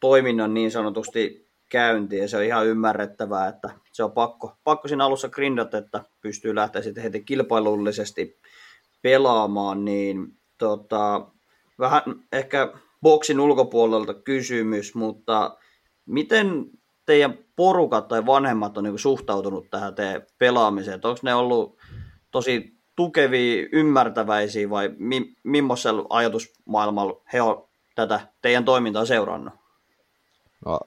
[0.00, 5.04] toiminnan niin sanotusti käyntiin, ja se on ihan ymmärrettävää, että se on pakko, pakko siinä
[5.04, 8.38] alussa grindata, että pystyy lähteä sitten heti kilpailullisesti
[9.02, 10.26] pelaamaan, niin
[10.58, 11.26] tota,
[11.78, 12.02] vähän
[12.32, 12.72] ehkä
[13.02, 15.56] boksin ulkopuolelta kysymys, mutta
[16.08, 16.70] miten
[17.06, 21.00] teidän porukat tai vanhemmat on niin suhtautunut tähän teidän pelaamiseen?
[21.04, 21.78] Onko ne ollut
[22.30, 29.54] tosi tukevia, ymmärtäväisiä vai mi- millaisella ajatusmaailmalla he on tätä teidän toimintaa seurannut?
[30.66, 30.80] No,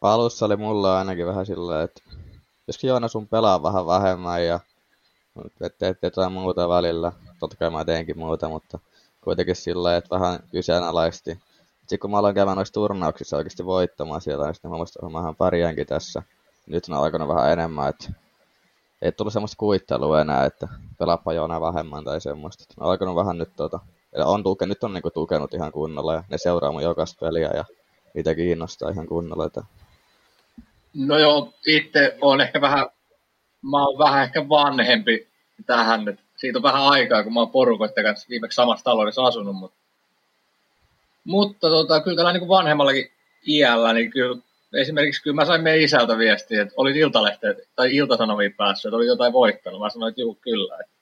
[0.00, 2.02] alussa oli mulla ainakin vähän silleen, että
[2.66, 4.60] joskin Joona sun pelaa vähän vähemmän ja
[5.78, 7.12] teet jotain muuta välillä.
[7.40, 8.78] Totta kai mä teenkin muuta, mutta
[9.20, 11.38] kuitenkin sillä että vähän kyseenalaisti.
[11.84, 15.34] Sitten kun mä aloin käymään noissa turnauksissa oikeasti voittamaan siellä, niin mä muistan, että mä
[15.38, 16.22] pärjäänkin tässä.
[16.66, 18.12] Nyt on alkanut vähän enemmän, että
[19.02, 20.68] ei tullut semmoista kuittelua enää, että
[20.98, 22.64] pelaappa Joona vähemmän tai semmoista.
[22.80, 23.80] On alkanut vähän nyt tota,
[24.24, 27.64] on tuke, nyt on niinku tukenut ihan kunnolla ja ne seuraa mun jokaista peliä ja
[28.14, 29.46] niitä kiinnostaa ihan kunnolla.
[29.46, 29.64] Että...
[30.94, 32.86] No joo, itse on ehkä vähän
[33.70, 35.28] mä oon vähän ehkä vanhempi
[35.66, 39.56] tähän, että siitä on vähän aikaa, kun mä oon porukoiden kanssa viimeksi samassa taloudessa asunut,
[39.56, 39.78] mutta,
[41.24, 43.10] mutta tota, kyllä tällä niin vanhemmallakin
[43.48, 44.42] iällä, niin kyllä
[44.74, 49.06] esimerkiksi kyllä mä sain meidän isältä viestiä, että oli iltalehteen tai iltasanomiin päässyt, että oli
[49.06, 49.80] jotain voittanut.
[49.80, 50.74] Mä sanoin, että juu, kyllä.
[50.74, 50.92] Että,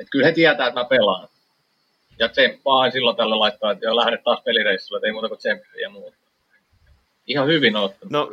[0.00, 1.28] että kyllä he tietää, että mä pelaan.
[2.18, 5.80] Ja tsemppaa silloin tällä laittaa, että jo lähdet taas pelireissulle, että ei muuta kuin tsemppiä
[5.80, 6.16] ja muuta.
[7.26, 8.12] Ihan hyvin ottanut.
[8.12, 8.30] No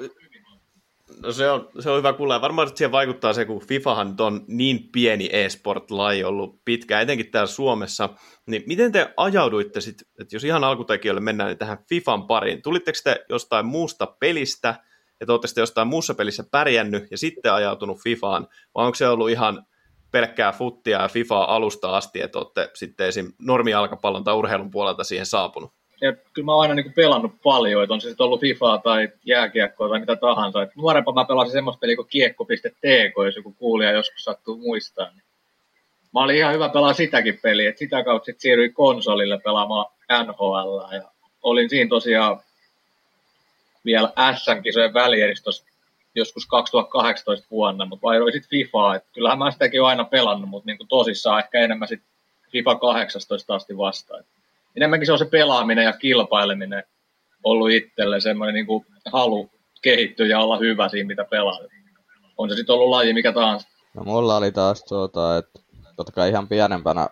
[1.24, 2.34] No se on, se on hyvä kuulla.
[2.34, 7.48] Ja varmaan siihen vaikuttaa se, kun FIFAhan on niin pieni e-sport-laji ollut pitkään, etenkin täällä
[7.48, 8.10] Suomessa.
[8.46, 12.98] Niin miten te ajauduitte sitten, että jos ihan alkutekijöille mennään niin tähän FIFAn pariin, tulitteko
[13.04, 14.76] te jostain muusta pelistä,
[15.22, 19.30] että olette sitten jostain muussa pelissä pärjännyt ja sitten ajautunut FIFAan, vai onko se ollut
[19.30, 19.66] ihan
[20.12, 23.32] pelkkää futtia ja FIFAa alusta asti, että olette sitten esim.
[23.40, 25.77] normijalkapallon tai urheilun puolelta siihen saapunut?
[26.02, 29.10] Ja kyllä mä oon aina niin pelannut paljon, että on se sitten ollut FIFA tai
[29.26, 30.62] jääkiekkoa tai mitä tahansa.
[30.62, 35.10] Et nuorempana mä pelasin semmoista peliä kuin kiekko.tk, jos joku kuulija joskus sattuu muistaa.
[35.10, 35.24] Niin
[36.14, 39.86] mä olin ihan hyvä pelaa sitäkin peliä, että sitä kautta sitten siirryin konsolille pelaamaan
[40.26, 40.96] NHL.
[40.96, 41.02] Ja
[41.44, 42.40] olin siinä tosiaan
[43.86, 45.66] vielä S-kisojen välieristossa
[46.16, 48.96] joskus 2018 vuonna, mutta vaihdoin sitten FIFAa.
[48.96, 52.10] Et kyllähän mä sitäkin aina pelannut, mutta niin tosissaan ehkä enemmän sitten
[52.52, 54.24] FIFA 18 asti vastaan
[54.78, 56.84] enemmänkin se on se pelaaminen ja kilpaileminen
[57.44, 59.50] ollut itselle semmoinen niin kuin halu
[59.82, 61.60] kehittyä ja olla hyvä siinä, mitä pelaa.
[62.38, 63.68] On se sitten ollut laji mikä tahansa.
[63.94, 65.60] No mulla oli taas tuota, että
[65.96, 67.08] totta kai ihan pienempänä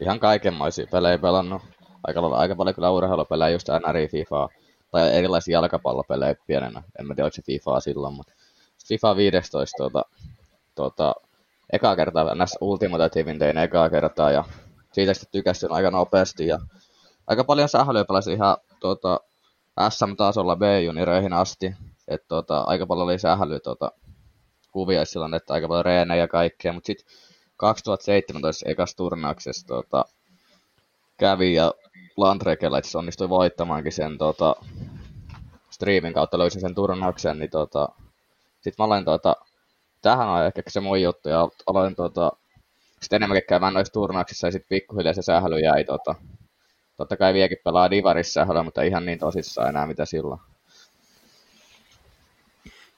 [0.00, 1.62] ihan kaikenmoisia pelejä pelannut.
[2.04, 4.48] Aika, aika paljon kyllä urheilupelejä, just NRI, FIFA
[4.90, 6.82] tai erilaisia jalkapallopelejä pienenä.
[6.98, 8.32] En mä tiedä, oliko se FIFA silloin, mutta
[8.88, 10.02] FIFA 15 tuota,
[10.74, 11.14] tuota,
[11.72, 14.44] ekaa kertaa näissä Ultimate Teamin tein ekaa kertaa ja
[14.92, 16.58] siitä sitten tykästyn aika nopeasti ja
[17.26, 19.20] aika paljon sählyä pelasin ihan tuota,
[19.88, 21.74] SM-tasolla B-junioreihin asti.
[22.08, 23.92] Että tuota, aika paljon oli sählyä tuota,
[24.70, 26.72] kuvia silloin, että aika paljon reenejä ja kaikkea.
[26.72, 27.06] Mutta sitten
[27.56, 30.04] 2017 ekas turnauksessa tuota,
[31.16, 31.74] kävi ja
[32.16, 34.56] Landrekellä itse onnistui voittamaankin sen tuota,
[35.70, 37.88] streamin kautta löysin sen turnauksen, niin tuota,
[38.60, 39.36] sitten mä aloin tuota,
[40.02, 42.32] tähän on ehkä se mun juttu, ja aloin tuota,
[43.00, 46.14] sitten enemmänkin käymään noissa turnauksissa, ja sitten pikkuhiljaa se sähly jäi tuota,
[46.96, 50.40] Totta kai viekin pelaa Divarissa, mutta ihan niin tosissaan enää mitä silloin.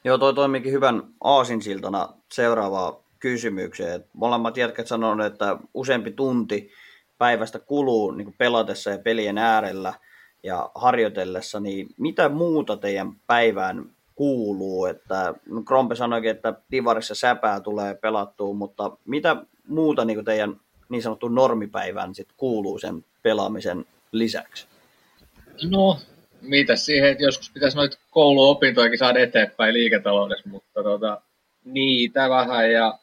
[0.04, 4.04] Joo, toi toimikin hyvän aasinsiltana seuraavaa kysymykseen.
[4.12, 6.70] Molemmat jätkät sanoneet, että useampi tunti
[7.18, 9.94] päivästä kuluu niin pelatessa ja pelien äärellä
[10.42, 14.86] ja harjoitellessa, niin mitä muuta teidän päivään kuuluu?
[14.86, 19.36] Että, no Krompe sanoikin, että Divarissa säpää tulee pelattua, mutta mitä
[19.68, 24.66] muuta niin teidän niin sanottu normipäivään sit kuuluu sen pelaamisen lisäksi?
[25.70, 25.98] No,
[26.40, 31.20] mitä siihen, että joskus pitäisi noita kouluopintojakin saada eteenpäin liiketaloudessa, mutta tota,
[31.64, 32.98] niitä vähän ja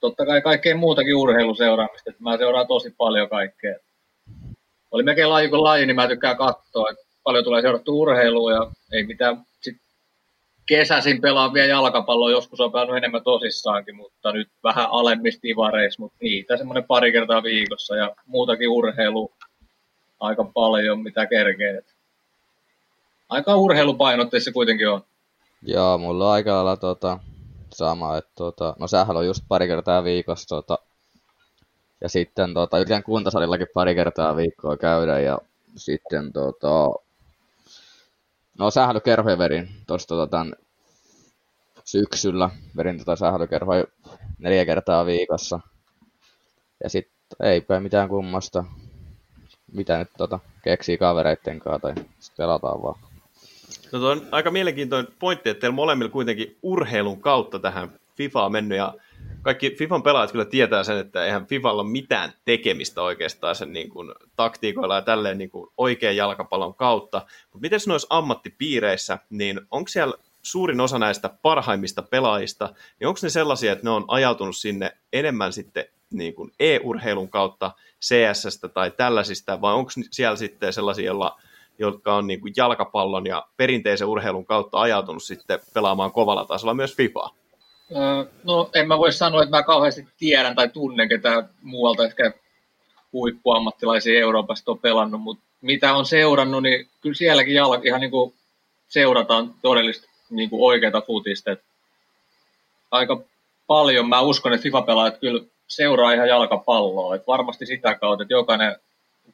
[0.00, 3.76] totta kai kaikkea muutakin urheiluseuraamista, että mä seuraan tosi paljon kaikkea.
[4.90, 8.70] Oli melkein laji kuin laji, niin mä tykkään katsoa, että paljon tulee seurattu urheilua ja
[8.92, 9.46] ei mitään
[10.64, 16.02] sit kesäsin pelaan vielä jalkapalloa, joskus on pelannut enemmän tosissaankin, mutta nyt vähän alemmista ivareissa,
[16.02, 19.32] mutta niitä semmoinen pari kertaa viikossa ja muutakin urheilu
[20.20, 21.82] aika paljon, mitä kerkee.
[23.28, 25.04] Aika urheilupainotteissa kuitenkin on.
[25.62, 27.18] Joo, mulla on aika lailla tota,
[27.70, 30.78] sama, että tota, no sähän on just pari kertaa viikossa tota,
[32.00, 35.38] ja sitten tota, yritän kuntasalillakin pari kertaa viikkoa käydä ja
[35.76, 37.03] sitten tota,
[38.58, 40.52] no sählykerhoja verin tuossa tota, tämän
[41.84, 42.50] syksyllä.
[42.76, 43.84] Verin tota sählykerhoja
[44.38, 45.60] neljä kertaa viikossa.
[46.82, 48.64] Ja sitten eipä mitään kummasta.
[49.72, 53.00] Mitä nyt tota, keksii kavereitten kanssa tai sitten pelataan vaan.
[53.92, 58.52] No tuo on aika mielenkiintoinen pointti, että teillä molemmilla kuitenkin urheilun kautta tähän FIFA on
[58.52, 58.94] mennyt ja
[59.44, 63.90] kaikki FIFAn pelaajat kyllä tietää sen, että eihän FIFalla ole mitään tekemistä oikeastaan sen niin
[63.90, 67.18] kuin, taktiikoilla ja tälleen niin kuin, oikean jalkapallon kautta.
[67.18, 73.30] Mutta miten noissa ammattipiireissä, niin onko siellä suurin osa näistä parhaimmista pelaajista, niin onko ne
[73.30, 79.60] sellaisia, että ne on ajautunut sinne enemmän sitten niin kuin e-urheilun kautta cs tai tällaisista,
[79.60, 81.40] vai onko siellä sitten sellaisia, joilla
[81.78, 86.96] jotka on niin kuin jalkapallon ja perinteisen urheilun kautta ajautunut sitten pelaamaan kovalla tasolla myös
[86.96, 87.43] FIFAa?
[88.44, 92.32] No en mä voi sanoa, että mä kauheasti tiedän tai tunnen ketä muualta ehkä
[93.12, 98.34] huippuammattilaisia Euroopasta on pelannut, mutta mitä on seurannut, niin kyllä sielläkin jalka, ihan niin kuin
[98.88, 101.50] seurataan todellista niin kuin oikeita futista.
[101.50, 101.62] Et
[102.90, 103.20] aika
[103.66, 107.14] paljon mä uskon, että FIFA-pelaajat kyllä seuraa ihan jalkapalloa.
[107.14, 108.76] Et varmasti sitä kautta, että jokainen,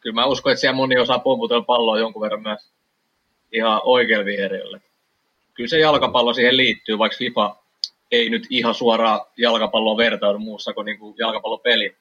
[0.01, 2.61] kyllä mä uskon, että siellä moni osaa pomputella palloa jonkun verran myös
[3.53, 4.81] ihan oikealla vierellä.
[5.55, 7.57] Kyllä se jalkapallo siihen liittyy, vaikka FIFA
[8.13, 11.97] ei nyt ihan suoraan jalkapalloa vertaudu muussa kuin, niin kuin jalkapallopeli.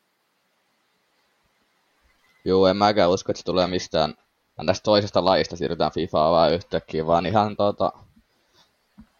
[2.45, 4.13] Joo, en mäkään usko, että se tulee mistään
[4.65, 7.91] tästä toisesta lajista siirrytään FIFAa vaan yhtäkkiä, vaan ihan tota,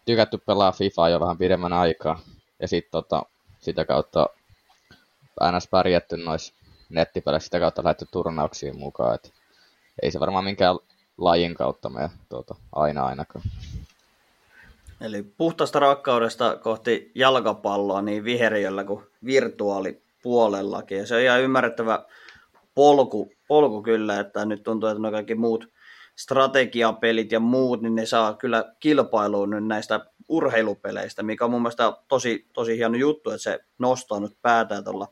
[0.05, 2.19] tykätty pelaa FIFAa jo vähän pidemmän aikaa.
[2.59, 3.23] Ja sitten tota,
[3.59, 4.25] sitä kautta
[5.39, 6.53] aina pärjätty noissa
[6.89, 9.15] nettipeleissä, sitä kautta lähdetty turnauksiin mukaan.
[9.15, 9.33] Et
[10.01, 10.75] ei se varmaan minkään
[11.17, 13.45] lajin kautta mene tuota, aina ainakaan.
[15.01, 20.97] Eli puhtaasta rakkaudesta kohti jalkapalloa niin viheriöllä kuin virtuaalipuolellakin.
[20.97, 22.05] Ja se on ihan ymmärrettävä
[22.75, 25.67] polku, polku kyllä, että nyt tuntuu, että nuo kaikki muut
[26.15, 31.93] strategiapelit ja muut, niin ne saa kyllä kilpailuun nyt näistä urheilupeleistä, mikä on mun mielestä
[32.07, 35.07] tosi, tosi hieno juttu, että se nostaa nyt päätään tuolla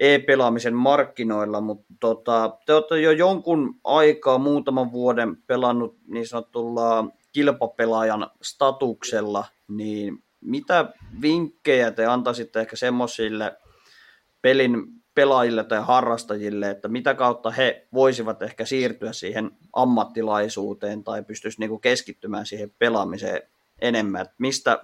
[0.00, 7.04] e-pelaamisen markkinoilla, mutta tota, te olette jo jonkun aikaa, muutaman vuoden pelannut niin sanotulla
[7.36, 13.56] kilpapelaajan statuksella, niin mitä vinkkejä te antaisitte ehkä semmoisille
[14.42, 21.60] pelin pelaajille tai harrastajille, että mitä kautta he voisivat ehkä siirtyä siihen ammattilaisuuteen tai pystyisi
[21.60, 23.42] niinku keskittymään siihen pelaamiseen
[23.80, 24.78] enemmän, että mistä,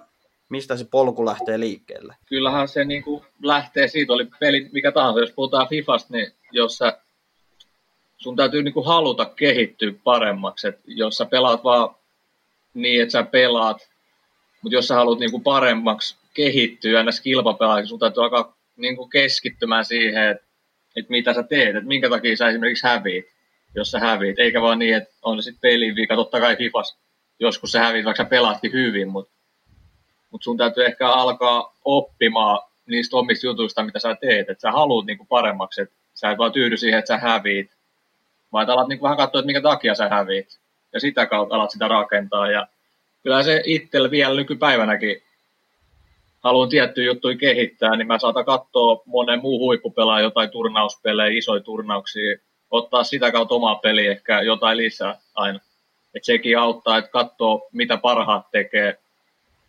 [0.49, 2.15] mistä se polku lähtee liikkeelle?
[2.25, 6.97] Kyllähän se niinku lähtee siitä, oli peli mikä tahansa, jos puhutaan Fifasta, niin jos sä,
[8.17, 11.95] sun täytyy niinku haluta kehittyä paremmaksi, että jos sä pelaat vaan
[12.73, 13.89] niin, että sä pelaat,
[14.61, 20.29] mutta jos sä haluat niinku paremmaksi kehittyä näissä kilpapelaajissa, sun täytyy alkaa niinku keskittymään siihen,
[20.29, 20.43] että,
[20.95, 23.25] että mitä sä teet, että minkä takia sä esimerkiksi häviit,
[23.75, 26.97] jos sä häviit, eikä vaan niin, että on se sitten pelin vika, totta kai Fifas
[27.39, 29.33] joskus sä häviit, vaikka sä pelaatkin hyvin, mutta
[30.31, 35.05] mut sun täytyy ehkä alkaa oppimaan niistä omista jutuista, mitä sä teet, että sä haluat
[35.05, 37.71] niinku paremmaksi, että sä et vaan tyydy siihen, että sä häviit,
[38.53, 40.59] vaan alat niinku vähän katsoa, että minkä takia sä häviit
[40.93, 42.51] ja sitä kautta alat sitä rakentaa.
[42.51, 42.67] Ja
[43.23, 45.23] kyllä se itsellä vielä nykypäivänäkin
[46.43, 52.37] haluan tiettyjä juttuja kehittää, niin mä saatan katsoa monen muu huippupelaa jotain turnauspelejä, isoja turnauksia,
[52.71, 55.59] ottaa sitä kautta omaa peliä ehkä jotain lisää aina.
[56.15, 58.97] Et sekin auttaa, että katsoo mitä parhaat tekee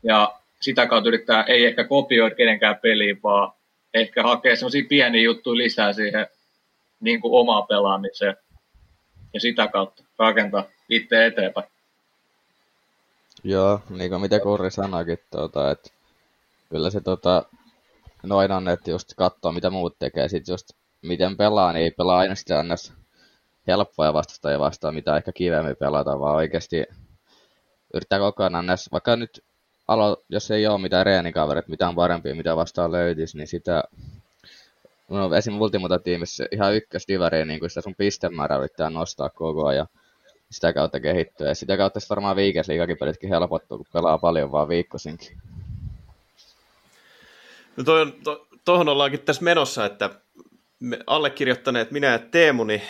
[0.03, 3.53] ja sitä kautta yrittää, ei ehkä kopioida kenenkään peliä, vaan
[3.95, 6.27] ehkä hakea sellaisia pieniä juttuja lisää siihen
[7.01, 8.37] niin kuin omaa pelaamiseen
[9.35, 11.67] ja sitä kautta rakentaa itse eteenpäin.
[13.45, 15.91] Joo, niin kuin mitä Kurri sanoikin, tuota, että
[16.71, 17.43] kyllä se tota,
[18.23, 20.73] noin on, että just katsoo mitä muut tekee, sitten just
[21.03, 22.93] miten pelaa, niin ei pelaa aina sitä ns.
[23.67, 26.85] helppoja vastustajia vastaan, mitä ehkä kivemmin pelata, vaan oikeasti
[27.95, 28.93] yrittää koko ajan ns.
[28.93, 29.45] vaikka nyt
[29.89, 33.85] alo, jos ei ole mitään reenikaverit, mitään parempia, mitä vastaan löytyisi, niin sitä
[35.09, 35.61] no, esim.
[35.61, 39.87] Ultimata-tiimissä ihan ykkösdivariin, niin sitä sun pistemäärä yrittää nostaa koko ajan
[40.55, 41.49] sitä kautta kehittyä.
[41.49, 45.39] Ja sitä kautta varmaan viikesliikakin pelitkin helpottuu, kun pelaa paljon vaan viikkosinkin.
[47.77, 50.11] No toi on, to, tohon ollaankin tässä menossa, että
[50.81, 52.83] me allekirjoittaneet minä ja Teemu, niin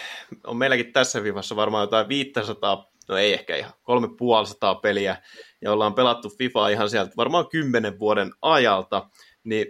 [0.46, 5.16] on meilläkin tässä viivassa varmaan jotain 500 no ei ehkä ihan, kolme puolisataa peliä,
[5.60, 9.08] ja ollaan pelattu FIFA ihan sieltä varmaan kymmenen vuoden ajalta,
[9.44, 9.66] niin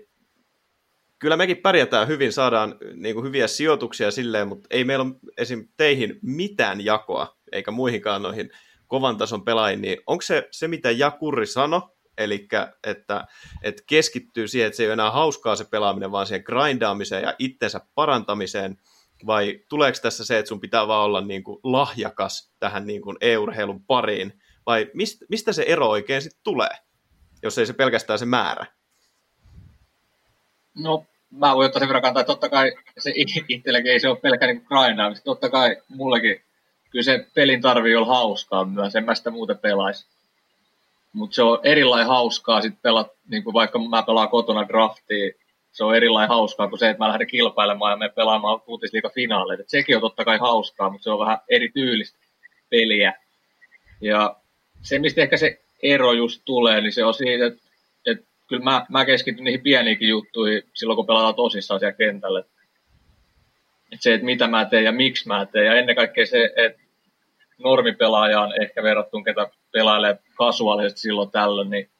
[1.19, 5.69] kyllä mekin pärjätään hyvin, saadaan niin kuin hyviä sijoituksia silleen, mutta ei meillä ole esim.
[5.77, 8.51] teihin mitään jakoa, eikä muihinkaan noihin
[8.89, 11.81] kovan tason pelaajiin, niin onko se se, mitä Jakurri sanoi,
[12.19, 12.49] eli
[12.85, 13.27] että,
[13.63, 17.35] että keskittyy siihen, että se ei ole enää hauskaa se pelaaminen, vaan siihen grindaamiseen ja
[17.39, 18.79] itsensä parantamiseen,
[19.27, 23.17] vai tuleeko tässä se, että sun pitää vaan olla niin kuin lahjakas tähän niin kuin
[23.21, 26.71] e-urheilun pariin, vai mistä, mistä se ero oikein sitten tulee,
[27.43, 28.67] jos ei se pelkästään se määrä?
[30.75, 33.13] No, mä voin ottaa sen verran kantaa, että totta kai se
[33.49, 35.25] itselläkin ei se ole pelkkä niin grindaamista.
[35.25, 36.45] Totta kai mullekin
[36.95, 40.07] kyllä se pelin tarvii olla hauskaa myös, en mä sitä muuten pelaisi.
[41.13, 45.33] Mutta se on erilainen hauskaa sitten pelata, niin kuin vaikka mä pelaan kotona draftia,
[45.73, 49.63] se on erilainen hauskaa kuin se, että mä lähden kilpailemaan ja me pelaamaan uutisliikan finaaleita.
[49.63, 52.19] Et sekin on totta kai hauskaa, mutta se on vähän eri tyylistä
[52.71, 53.15] peliä.
[54.01, 54.37] Ja
[54.83, 57.63] se, mistä ehkä se ero just tulee, niin se on siitä, että,
[58.07, 62.41] että kyllä mä, mä keskityn niihin pieniinkin juttuihin silloin, kun pelataan tosissaan siellä kentällä.
[63.93, 65.67] Että se, että mitä mä teen ja miksi mä teen.
[65.67, 66.84] Ja ennen kaikkea se, että
[67.59, 71.91] normipelaajaan ehkä verrattuna, ketä pelailee kasuaalisesti silloin tällöin, niin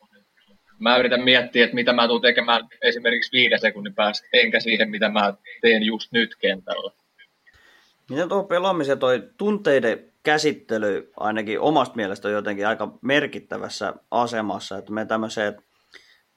[0.79, 5.09] mä yritän miettiä, että mitä mä tulen tekemään esimerkiksi viiden sekunnin päästä, enkä siihen, mitä
[5.09, 6.91] mä teen just nyt kentällä.
[8.11, 14.93] Miten tuo pelaamisen toi tunteiden käsittely ainakin omasta mielestä on jotenkin aika merkittävässä asemassa, että
[14.93, 15.57] me tämmöiset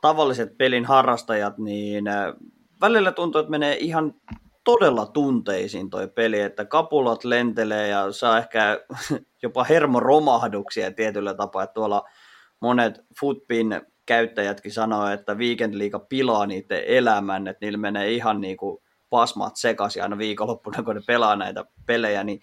[0.02, 2.34] tavalliset pelin harrastajat, niin äh,
[2.82, 4.14] välillä tuntuu, että menee ihan
[4.68, 8.80] todella tunteisiin toi peli, että kapulat lentelee ja saa ehkä
[9.44, 12.04] jopa hermoromahduksia tietyllä tapaa, että tuolla
[12.60, 18.58] monet Footpin käyttäjätkin sanoo, että Weekend League pilaa niiden elämän, että niillä menee ihan niin
[18.58, 18.78] kuin
[19.10, 22.42] pasmat sekaisin aina viikonloppuna, kun ne pelaa näitä pelejä, niin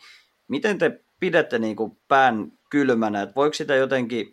[0.48, 4.26] miten te pidätte niin kuin pään kylmänä, että voiko sitä jotenkin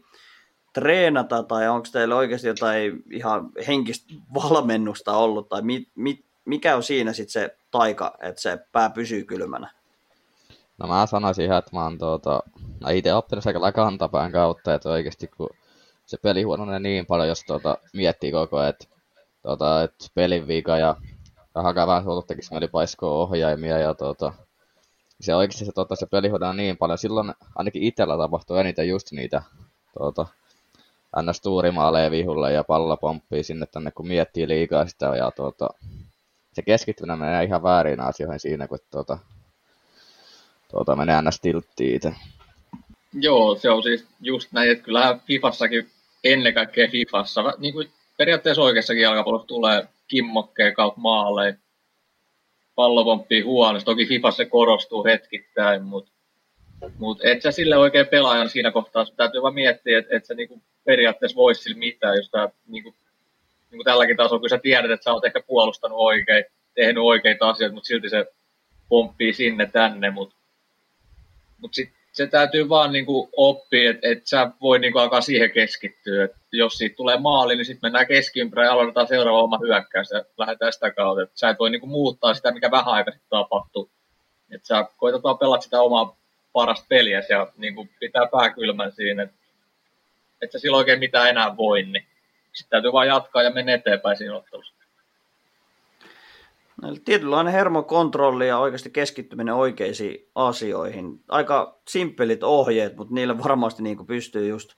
[0.74, 6.84] treenata tai onko teillä oikeasti jotain ihan henkistä valmennusta ollut tai mit, mit, mikä on
[6.84, 9.70] siinä sitten se taika, että se pää pysyy kylmänä?
[10.78, 12.44] No mä sanoisin ihan, että mä oon tuota,
[12.92, 15.50] itse oppinut sekä kantapään kautta, että oikeasti kun
[16.06, 18.88] se peli huononee niin paljon, jos tuota, miettii koko ajan, että,
[19.42, 20.96] tuota, että pelin vika ja
[21.56, 24.34] vähän vähän suoluttekin mieli paiskoa ohjaimia ja tuota,
[25.22, 26.98] se oikeasti se, tuota, se peli huononee niin paljon.
[26.98, 29.44] Silloin ainakin itsellä tapahtuu eniten just niitä
[29.98, 30.28] tuota,
[31.22, 31.42] ns.
[31.42, 35.70] tuurimaaleja vihulle ja pallo pomppii sinne tänne, kun miettii liikaa sitä ja tuota,
[36.54, 39.18] se keskittyminen menee ihan väärin asioihin siinä, kun tuota,
[40.72, 41.39] tuota menee ns.
[41.41, 42.14] tilttiin itse.
[43.14, 45.89] Joo, se on siis just näin, että kyllähän Fifassakin,
[46.24, 51.56] ennen kaikkea Fifassa, niin kuin periaatteessa oikeassakin jalkapallossa tulee kimmokkeen kautta maaleja,
[52.76, 56.12] pallo pomppii huonosti, toki Fifassa se korostuu hetkittäin, mutta
[56.97, 60.62] mut et sä sille oikein pelaajan siinä kohtaa, täytyy vaan miettiä, että et sä niinku
[60.84, 62.95] periaatteessa voisi sillä mitään, jos tää niinku
[63.72, 66.45] niin kuin tälläkin tasolla, kun sä tiedät, että sä oot ehkä puolustanut oikein,
[66.76, 68.26] tehnyt oikeita asioita, mutta silti se
[68.89, 70.36] pomppii sinne tänne, mutta
[71.57, 75.22] mut sit se täytyy vaan niin kuin oppia, että et sä voi niin kuin alkaa
[75.22, 76.24] siihen keskittyä.
[76.24, 80.24] Et jos siitä tulee maali, niin sitten mennään keskimpärä ja aloitetaan seuraava oma hyökkäys ja
[80.38, 81.24] lähdetään sitä kautta.
[81.24, 83.89] Et sä et voi niin kuin muuttaa sitä, mikä vähän aika sitten tapahtuu.
[84.51, 86.17] Et sä koetat vaan pelata sitä omaa
[86.53, 89.36] parasta peliä ja niin kuin pitää pää kylmän siinä, että
[90.41, 91.84] et sä silloin oikein mitään enää voi.
[91.84, 92.05] Niin
[92.54, 94.74] sitten täytyy vaan jatkaa ja mennä eteenpäin siinä ottelussa.
[96.88, 101.24] Eli tietynlainen hermokontrolli ja oikeasti keskittyminen oikeisiin asioihin.
[101.30, 104.74] Aika simppelit ohjeet, mutta niille varmasti niin pystyy just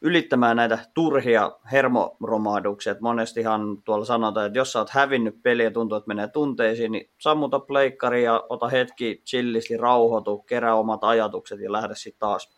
[0.00, 2.92] ylittämään näitä turhia hermoromahduksia.
[2.92, 6.92] Et monestihan tuolla sanotaan, että jos sä oot hävinnyt peliä ja tuntuu, että menee tunteisiin,
[6.92, 12.50] niin sammuta pleikkari ja ota hetki chillisti, rauhoitu, kerää omat ajatukset ja lähde sitten taas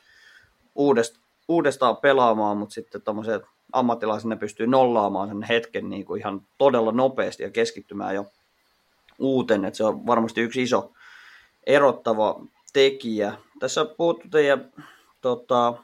[1.49, 3.43] uudestaan, pelaamaan, mutta sitten tämmöiset
[3.73, 8.27] ammattilaisena pystyy nollaamaan sen hetken niin kuin ihan todella nopeasti ja keskittymään jo
[9.19, 10.93] uuteen, että se on varmasti yksi iso
[11.67, 12.41] erottava
[12.73, 13.35] tekijä.
[13.61, 14.73] Tässä puhuttu teidän
[15.21, 15.75] tota,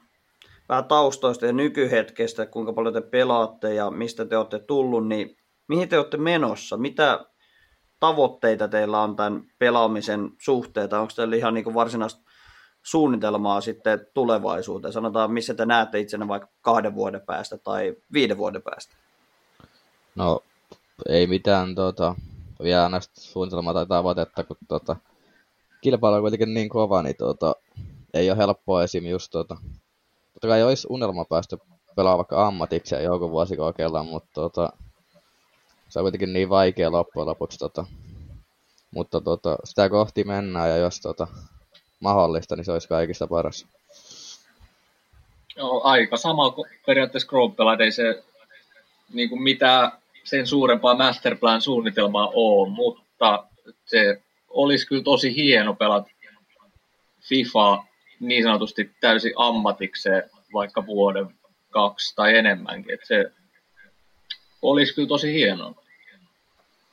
[0.68, 5.37] vähän taustoista ja nykyhetkestä, kuinka paljon te pelaatte ja mistä te olette tullut, niin
[5.68, 6.76] mihin te olette menossa?
[6.76, 7.26] Mitä
[8.01, 10.95] tavoitteita teillä on tämän pelaamisen suhteen?
[10.95, 12.25] Onko teillä ihan niin varsinaista
[12.87, 14.93] suunnitelmaa sitten tulevaisuuteen?
[14.93, 18.97] Sanotaan, missä te näette itsenne vaikka kahden vuoden päästä tai viiden vuoden päästä?
[20.14, 20.41] No,
[21.09, 22.14] ei mitään tota,
[22.62, 24.97] vielä näistä suunnitelmaa tai tavoitetta, kun tota,
[25.80, 27.55] kilpailu on kuitenkin niin kova, niin tota,
[28.14, 29.07] ei ole helppoa esim.
[29.07, 29.57] just tota,
[30.32, 31.57] totta kai olisi unelma päästä
[31.97, 34.72] pelaamaan vaikka ammatikseen jonkun vuosi kokeilla, mutta tota,
[35.89, 37.59] se on kuitenkin niin vaikea loppujen lopuksi.
[37.59, 37.87] Tota,
[38.91, 41.26] mutta tota, sitä kohti mennään ja jos tota,
[42.01, 43.66] mahdollista, niin se olisi kaikista paras.
[45.57, 48.24] Joo, aika sama kuin periaatteessa Groupella, ei se
[49.12, 49.92] niin kuin mitään
[50.24, 53.44] sen suurempaa masterplan suunnitelmaa ole, mutta
[53.86, 56.11] se olisi kyllä tosi hieno pelata
[57.20, 57.84] FIFA
[58.20, 61.26] niin sanotusti täysin ammatikseen vaikka vuoden,
[61.70, 62.94] kaksi tai enemmänkin.
[62.94, 63.32] Että se
[64.62, 65.74] olisi kyllä tosi hienoa.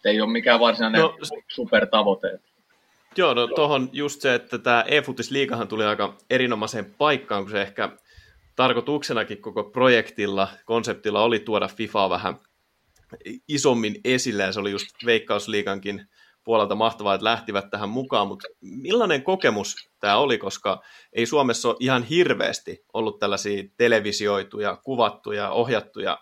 [0.06, 2.39] Ei ole mikään varsinainen no, supertavoite.
[3.18, 7.89] Joo, no tuohon just se, että tämä e-futisliikahan tuli aika erinomaiseen paikkaan, kun se ehkä
[8.55, 12.39] tarkoituksenakin koko projektilla, konseptilla oli tuoda FIFA vähän
[13.47, 16.07] isommin esille, ja se oli just Veikkausliikankin
[16.43, 20.82] puolelta mahtavaa, että lähtivät tähän mukaan, mutta millainen kokemus tämä oli, koska
[21.14, 26.18] ei Suomessa ole ihan hirveästi ollut tällaisia televisioituja, kuvattuja, ohjattuja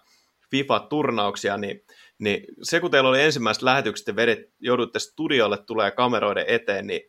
[0.51, 1.81] FIFA-turnauksia, niin,
[2.21, 7.01] niin se kun teillä oli ensimmäiset lähetykset ja vedet, joudutte studiolle tulee kameroiden eteen, niin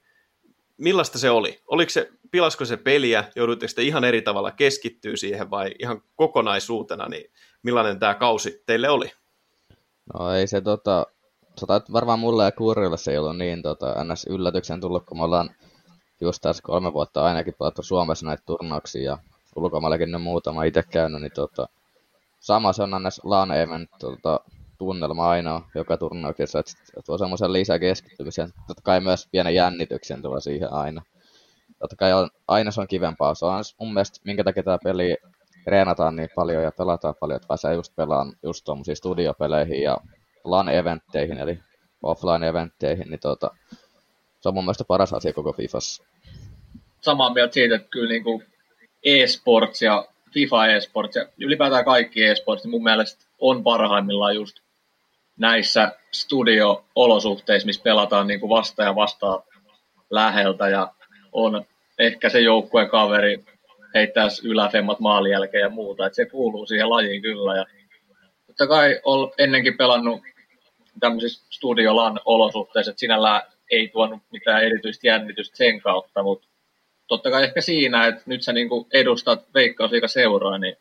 [0.76, 1.62] millaista se oli?
[1.66, 7.08] Oliko se, pilasko se peliä, jouduitteko te ihan eri tavalla keskittyä siihen vai ihan kokonaisuutena,
[7.08, 7.30] niin
[7.62, 9.10] millainen tämä kausi teille oli?
[10.14, 11.06] No ei se tota,
[11.60, 14.26] sota, varmaan mulle ja Kurrille se ei ollut niin tota, ns.
[14.26, 15.50] yllätyksen tullut, kun me ollaan
[16.20, 19.18] just tässä kolme vuotta ainakin pelattu Suomessa näitä turnauksia ja
[19.56, 21.68] ulkomaillakin ne muutama itse käynyt, niin tota,
[22.40, 23.20] sama se on ns.
[23.24, 23.48] LAN
[23.98, 24.40] tota,
[24.82, 30.40] tunnelma aina joka turnauksessa, että et tuo semmoisen lisäkeskittymisen, totta kai myös pienen jännityksen tuo
[30.40, 31.02] siihen aina.
[31.78, 35.16] Totta kai on, aina se on kivempaa, se on mun mielestä, minkä takia tämä peli
[35.66, 39.96] reenataan niin paljon ja pelataan paljon, että pääsee just pelaan just tuommoisiin studiopeleihin ja
[40.44, 41.58] LAN-eventteihin, eli
[42.02, 43.50] offline-eventteihin, niin tota,
[44.40, 46.04] se on mun mielestä paras asia koko Fifassa.
[47.00, 48.44] Samaa mieltä siitä, että kyllä niin kuin
[49.04, 54.61] e-sports ja FIFA e-sports ja ylipäätään kaikki e-sports, niin mun mielestä on parhaimmillaan just
[55.38, 59.42] näissä studio-olosuhteissa, missä pelataan niin kuin vasta ja vasta
[60.10, 60.92] läheltä ja
[61.32, 61.64] on
[61.98, 63.44] ehkä se joukkueen kaveri
[63.94, 67.56] heittää yläfemmat maalin jälkeen ja muuta, että se kuuluu siihen lajiin kyllä.
[67.56, 67.66] Ja
[68.46, 70.20] totta kai olen ennenkin pelannut
[71.00, 76.48] tämmöisissä studiolan olosuhteissa, että sinällään ei tuonut mitään erityistä jännitystä sen kautta, mutta
[77.06, 80.76] totta kai ehkä siinä, että nyt sä niin edustat veikkausliika seuraa, niin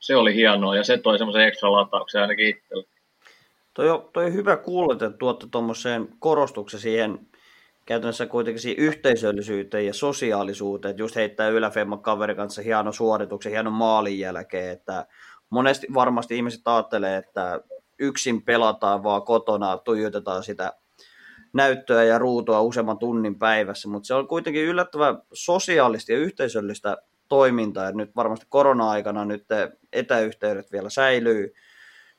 [0.00, 2.84] se oli hienoa ja se toi semmoisen ekstra latauksen ainakin itselle.
[3.74, 7.26] Toi on, toi on hyvä kuulla, että tuotte tuommoiseen korostuksen siihen
[7.86, 13.70] käytännössä kuitenkin siihen yhteisöllisyyteen ja sosiaalisuuteen, että just heittää yläfemman kaverin kanssa hieno suorituksen, hieno
[13.70, 15.06] maalin jälkeen, että
[15.50, 17.60] monesti varmasti ihmiset ajattelee, että
[17.98, 20.72] yksin pelataan vaan kotona, tuijotetaan sitä
[21.52, 26.96] näyttöä ja ruutua useamman tunnin päivässä, mutta se on kuitenkin yllättävän sosiaalista ja yhteisöllistä
[27.28, 29.46] toimintaa, ja nyt varmasti korona-aikana nyt
[29.92, 31.54] etäyhteydet vielä säilyy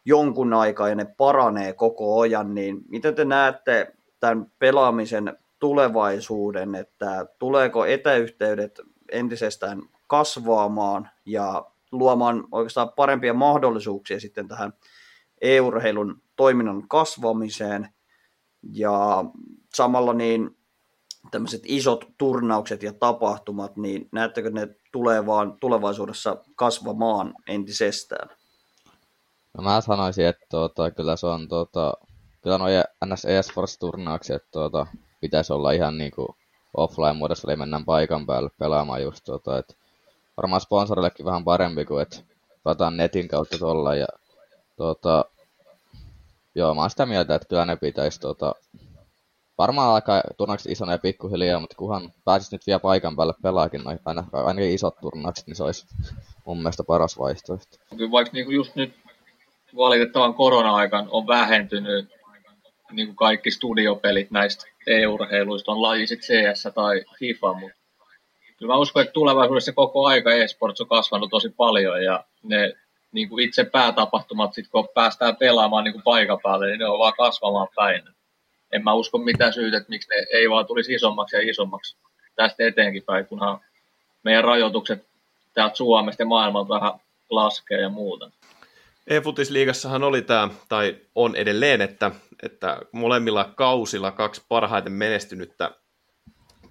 [0.06, 7.26] jonkun aikaa ja ne paranee koko ajan, niin miten te näette tämän pelaamisen tulevaisuuden, että
[7.40, 8.82] tuleeko etäyhteydet
[9.12, 14.74] entisestään kasvaamaan ja luomaan oikeastaan parempia mahdollisuuksia sitten tähän
[15.42, 17.90] e-urheilun toiminnan kasvamiseen
[18.64, 19.26] ja
[19.74, 20.58] samalla niin
[21.32, 28.30] tämmöiset isot turnaukset ja tapahtumat, niin näettekö ne tulee vaan tulevaisuudessa kasvamaan entisestään?
[29.58, 31.94] No mä sanoisin, että tuota, kyllä se on tuota,
[32.42, 32.68] kyllä nuo
[33.06, 34.88] NS eSports-turnaukset tuota,
[35.22, 36.36] pitäisi olla ihan niinku
[36.78, 39.74] offline-muodossa, eli mennään paikan päälle pelaamaan just tuota, että
[40.38, 42.18] varmaan sponsorillekin vähän parempi kuin, että
[42.64, 44.08] pelataan netin kautta tuolla ja
[44.78, 45.26] tuota,
[46.56, 48.56] Joo, mä oon sitä mieltä, että kyllä ne pitäisi tota,
[49.58, 54.72] varmaan alkaa turnaukset isonee pikkuhiljaa, mutta kunhan pääsis nyt vielä paikan päälle pelaakin, aina, ainakin
[54.72, 55.88] isot turnaukset, niin se olisi
[56.46, 57.78] mun mielestä paras vaihtoehto.
[57.98, 58.94] Kyllä vaikka niin just nyt
[59.76, 62.10] valitettavan korona-aikan on vähentynyt
[62.92, 67.78] niin kuin kaikki studiopelit näistä e-urheiluista, on laji CS tai FIFA, mutta
[68.58, 72.74] kyllä mä uskon, että tulevaisuudessa koko aika e-sports on kasvanut tosi paljon ja ne
[73.12, 77.00] niin kuin itse päätapahtumat, sit kun päästään pelaamaan niin kuin paikan päälle, niin ne on
[77.00, 78.04] vaan kasvamaan päin.
[78.72, 81.96] En mä usko mitään syytä, että miksi ne ei vaan tulisi isommaksi ja isommaksi
[82.36, 83.60] tästä eteenkin päin, kunhan
[84.24, 85.06] meidän rajoitukset
[85.54, 86.94] täältä Suomesta ja maailmalta vähän
[87.30, 88.32] laskee ja muuta.
[89.08, 92.12] E-futisliigassahan oli tämä, tai on edelleen, että,
[92.44, 95.72] että molemmilla kausilla kaksi parhaiten menestynyttä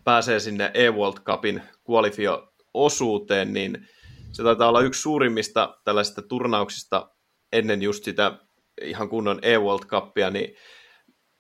[0.05, 3.89] pääsee sinne E-World Cupin qualifio-osuuteen, niin
[4.33, 7.11] se taitaa olla yksi suurimmista tällaisista turnauksista
[7.53, 8.39] ennen just sitä
[8.83, 10.57] ihan kunnon E-World Cupia, niin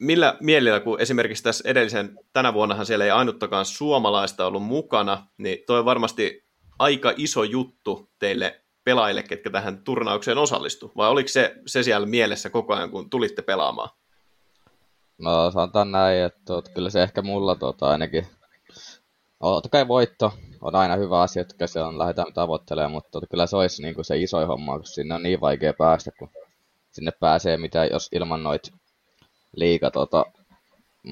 [0.01, 5.59] millä mielellä, kun esimerkiksi tässä edellisen, tänä vuonnahan siellä ei ainuttakaan suomalaista ollut mukana, niin
[5.66, 6.45] toi on varmasti
[6.78, 12.51] aika iso juttu teille pelaajille, ketkä tähän turnaukseen osallistu, vai oliko se, se siellä mielessä
[12.51, 13.91] koko ajan, kun tulitte pelaamaan?
[15.18, 18.26] No sanotaan näin, että, että kyllä se ehkä mulla tota, ainakin
[19.41, 23.47] totta kai voitto on aina hyvä asia, että se on, lähdetään tavoittelemaan, mutta tota, kyllä
[23.47, 26.28] se olisi niin kuin se iso homma, kun sinne on niin vaikea päästä, kun
[26.91, 28.72] sinne pääsee, mitä jos ilman noit
[29.57, 30.26] liiga, tota,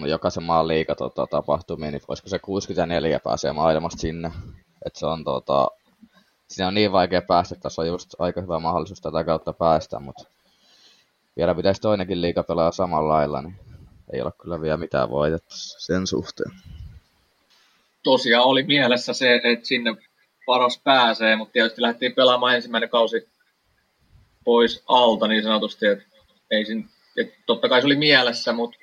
[0.06, 4.32] jokaisen maan liiga tota, tapahtumia, niin voisiko se 64 pääsee maailmasta sinne.
[4.86, 5.68] Et se on, tota,
[6.50, 10.00] sinne on niin vaikea päästä, että tässä on just aika hyvä mahdollisuus tätä kautta päästä,
[10.00, 10.24] mutta
[11.36, 13.56] vielä pitäisi toinenkin liiga pelaa samalla lailla, niin
[14.12, 16.50] ei ole kyllä vielä mitään voitettu sen suhteen.
[18.02, 19.96] Tosiaan oli mielessä se, että sinne
[20.46, 23.28] paras pääsee, mutta tietysti lähdettiin pelaamaan ensimmäinen kausi
[24.44, 26.04] pois alta niin sanotusti, että
[26.50, 28.78] ei sin, että totta kai se oli mielessä, mutta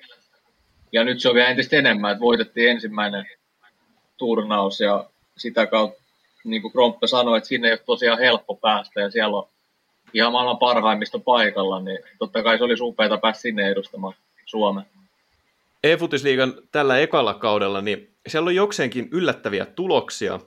[0.91, 3.26] ja nyt se on vielä entistä enemmän, että voitettiin ensimmäinen
[4.18, 6.07] turnaus ja sitä kautta,
[6.50, 9.48] niin kuin Krompe sanoi, että sinne ei ole tosiaan helppo päästä ja siellä on
[10.14, 14.14] ihan maailman parhaimmista paikalla, niin totta kai se oli upeata päästä sinne edustamaan
[14.45, 14.84] Suomea.
[15.84, 20.39] E-futisliigan tällä ekalla kaudella, niin siellä on jokseenkin yllättäviä tuloksia,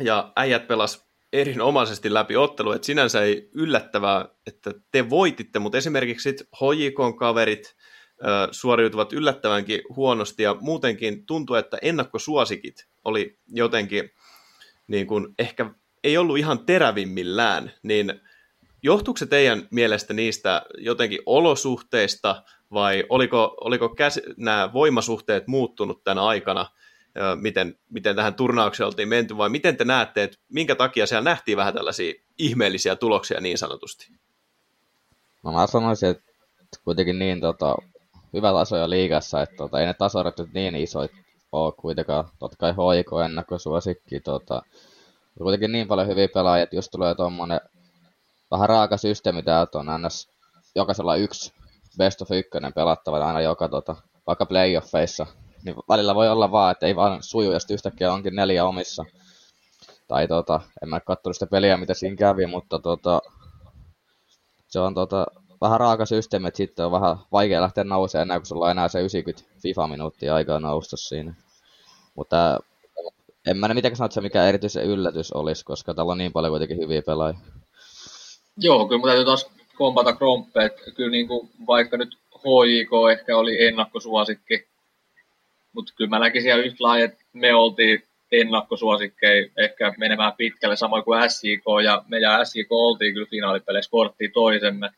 [0.00, 6.30] ja äijät pelas erinomaisesti läpi ottelu, että sinänsä ei yllättävää, että te voititte, mutta esimerkiksi
[6.30, 7.76] HJKn kaverit
[8.50, 14.10] suoriutuvat yllättävänkin huonosti, ja muutenkin tuntuu, että ennakkosuosikit oli jotenkin
[14.88, 15.70] niin kuin ehkä
[16.04, 18.20] ei ollut ihan terävimmillään, niin
[18.82, 26.24] johtuuko se teidän mielestä niistä jotenkin olosuhteista, vai oliko, oliko käs, nämä voimasuhteet muuttunut tänä
[26.24, 26.66] aikana,
[27.40, 31.56] miten, miten tähän turnaukseen oltiin menty, vai miten te näette, että minkä takia siellä nähtiin
[31.56, 34.12] vähän tällaisia ihmeellisiä tuloksia niin sanotusti?
[35.42, 36.22] No mä sanoisin, että
[36.84, 37.76] kuitenkin niin tota,
[38.32, 41.12] hyvä taso jo liigassa, että tota, ei ne tasorot nyt niin isoit
[41.64, 42.28] ole kuitenkaan.
[42.38, 44.62] Totta kai HIK ennakkosuosikki, tota,
[45.38, 47.60] kuitenkin niin paljon hyviä pelaajia, että jos tulee tuommoinen
[48.50, 50.08] vähän raaka systeemi täältä on aina
[50.74, 51.52] jokaisella yksi
[51.98, 53.96] best of ykkönen pelattava aina joka tota,
[54.26, 55.26] vaikka playoffeissa,
[55.64, 59.04] niin välillä voi olla vaan, että ei vaan suju, ja yhtäkkiä onkin neljä omissa.
[60.08, 63.20] Tai tota, en mä katsonut sitä peliä, mitä siinä kävi, mutta tota,
[64.68, 65.26] se on tota,
[65.60, 68.88] vähän raaka systeemi, että sitten on vähän vaikea lähteä nousemaan enää, kun sulla on enää
[68.88, 71.34] se 90 FIFA-minuuttia aikaa nousta siinä.
[72.16, 72.60] Mutta
[73.46, 76.52] en mä mitenkään sano, että se mikä erityisen yllätys olisi, koska täällä on niin paljon
[76.52, 77.40] kuitenkin hyviä pelaajia.
[78.56, 83.64] Joo, kyllä mun täytyy taas kompata Krompe, kyllä niin kuin, vaikka nyt HJK ehkä oli
[83.64, 84.66] ennakkosuosikki,
[85.72, 88.02] mutta kyllä mä näkisin ihan yhtä lailla, että me oltiin
[88.32, 94.32] ennakkosuosikkeja ehkä menemään pitkälle, samoin kuin SJK, ja me ja SJK oltiin kyllä finaalipeleissä korttiin
[94.32, 94.90] toisemme.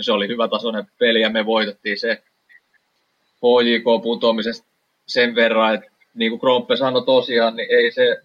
[0.00, 2.22] Se oli hyvä tasoinen peli, ja me voitettiin se
[3.36, 4.66] HJK putoamisesta
[5.06, 8.22] sen verran, että niin kuin Krompe sanoi tosiaan, niin ei se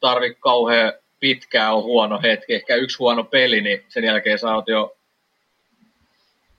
[0.00, 4.68] tarvi kauhean pitkään on huono hetki, ehkä yksi huono peli, niin sen jälkeen sä oot
[4.68, 4.96] jo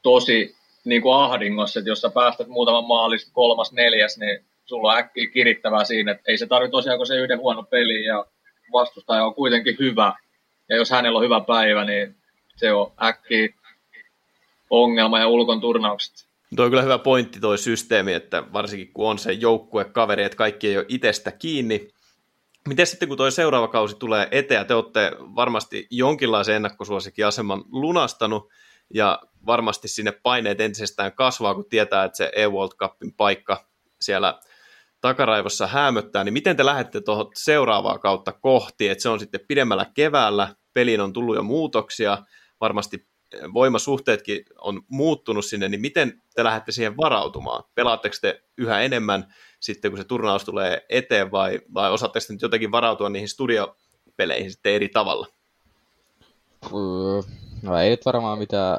[0.03, 4.97] tosi niin kuin ahdingossa, että jos sä päästät muutaman maalista kolmas, neljäs, niin sulla on
[4.97, 8.25] äkkiä kirittävää siinä, että ei se tarvitse tosiaan se yhden huono peli ja
[8.73, 10.13] vastustaja on kuitenkin hyvä.
[10.69, 12.15] Ja jos hänellä on hyvä päivä, niin
[12.55, 13.49] se on äkkiä
[14.69, 16.26] ongelma ja ulkon turnaukset.
[16.55, 20.35] Tuo on kyllä hyvä pointti toi systeemi, että varsinkin kun on se joukkue kaveri, että
[20.35, 21.87] kaikki ei ole itsestä kiinni.
[22.67, 28.49] Miten sitten kun tuo seuraava kausi tulee eteen, te olette varmasti jonkinlaisen ennakkosuosikin-aseman lunastanut,
[28.93, 33.65] ja varmasti sinne paineet entisestään kasvaa, kun tietää, että se E-World Cupin paikka
[34.01, 34.39] siellä
[35.01, 39.85] takaraivossa hämöttää, niin miten te lähdette tuohon seuraavaa kautta kohti, että se on sitten pidemmällä
[39.93, 42.17] keväällä, peliin on tullut jo muutoksia,
[42.61, 43.06] varmasti
[43.53, 47.63] voimasuhteetkin on muuttunut sinne, niin miten te lähdette siihen varautumaan?
[47.75, 52.41] Pelaatteko te yhä enemmän sitten, kun se turnaus tulee eteen, vai, vai osaatteko te nyt
[52.41, 55.27] jotenkin varautua niihin studiopeleihin sitten eri tavalla?
[57.61, 58.77] No ei nyt varmaan mitään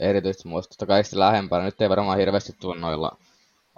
[0.00, 1.64] erityistä muistusta kaikista lähempänä.
[1.64, 3.16] Nyt ei varmaan hirveästi tule noilla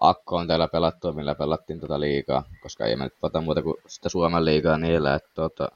[0.01, 4.09] akkoon teillä pelattua, millä pelattiin tota liikaa, koska ei me nyt pata muuta kuin sitä
[4.09, 5.15] Suomen liigaa niillä.
[5.15, 5.69] Että tota,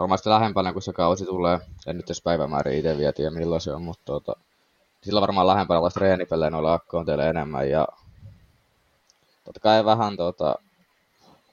[0.00, 1.58] varmasti lähempänä, kun se kausi tulee.
[1.86, 4.32] En nyt jos päivämäärä itse vielä tiedä, milloin se on, mutta tota,
[5.02, 7.70] sillä varmaan lähempänä olla treenipelejä noilla akkoon teille enemmän.
[7.70, 7.88] Ja
[9.44, 10.54] totta kai vähän tota,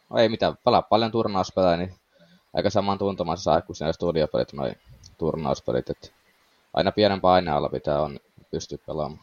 [0.10, 1.94] no ei mitään, pelaa paljon turnauspelejä, niin
[2.54, 4.76] aika saman tuntumaan saa kuin siinä studiopelit, noin
[5.18, 5.90] turnauspelit.
[5.90, 6.08] Että
[6.74, 8.20] aina pienen painealla pitää on
[8.52, 9.22] pystyä pelaamaan.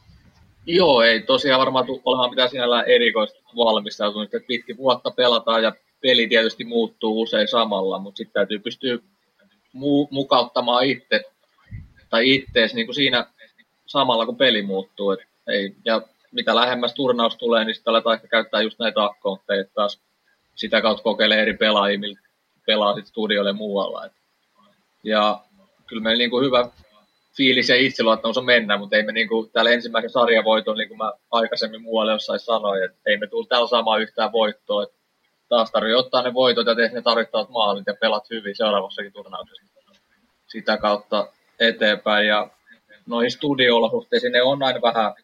[0.67, 4.37] Joo, ei tosiaan varmaan olemaan mitään sinällään erikoista valmistautumista.
[4.47, 5.73] Pitkin vuotta pelataan ja
[6.03, 8.99] peli tietysti muuttuu usein samalla, mutta sitten täytyy pystyä
[9.75, 11.25] mu- mukauttamaan itse
[12.11, 13.27] tai ittees niin kuin siinä
[13.87, 15.11] samalla, kun peli muuttuu.
[15.11, 16.03] Et ei, ja
[16.33, 20.01] mitä lähemmäs turnaus tulee, niin sitten aletaan ehkä käyttää just näitä akkontteja, taas
[20.55, 22.21] sitä kautta kokeilee eri pelaajia, millä
[22.67, 24.07] pelaa sitten studioille muualla.
[24.07, 24.13] Et.
[25.05, 25.41] Ja
[25.87, 26.71] kyllä meillä niin kuin hyvä
[27.37, 30.99] fiilis ja itseluottamus on mennä, mutta ei me niin kuin, täällä ensimmäisen sarjavoiton, niin kuin
[30.99, 34.83] mä aikaisemmin muualle jossain sanoin, että ei me tule täällä saamaan yhtään voittoa.
[34.83, 34.97] Että
[35.49, 39.65] taas tarvii ottaa ne voitot ja tehdä ne tarvittavat maalit ja pelat hyvin seuraavassakin turnauksessa.
[40.47, 41.29] Sitä kautta
[41.61, 42.27] eteenpäin.
[42.27, 42.51] Ja
[43.07, 45.15] noihin studio-olosuhteisiin ne on aina vähän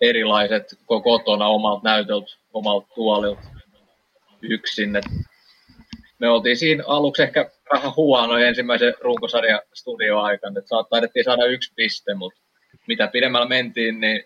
[0.00, 3.42] erilaiset kotona omalta näytöltä, omalta tuolilta
[4.42, 4.96] yksin.
[4.96, 5.04] Et
[6.18, 12.14] me oltiin siinä aluksi ehkä vähän huono ensimmäisen runkosarjan studioaikana, että taidettiin saada yksi piste,
[12.14, 12.40] mutta
[12.86, 14.24] mitä pidemmällä mentiin, niin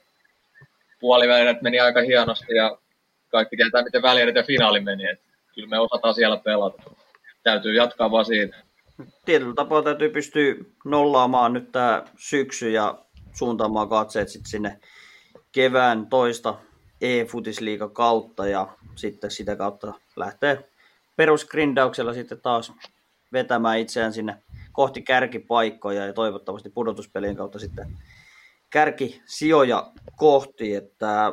[1.01, 2.79] puolivälierät meni aika hienosti ja
[3.37, 5.07] kaikki tietää, miten välierit ja finaali meni.
[5.07, 5.20] Et
[5.55, 6.82] kyllä me osataan siellä pelata.
[7.43, 8.57] Täytyy jatkaa vaan siitä.
[9.24, 12.99] Tietyllä tapaa täytyy pystyä nollaamaan nyt tämä syksy ja
[13.32, 14.80] suuntaamaan katseet sitten sinne
[15.53, 16.55] kevään toista
[17.01, 20.70] e-futisliiga kautta ja sitten sitä kautta lähtee
[21.16, 22.72] perusgrindauksella sitten taas
[23.32, 27.99] vetämään itseään sinne kohti kärkipaikkoja ja toivottavasti pudotuspelien kautta sitten
[28.70, 31.32] kärkisijoja kohti, että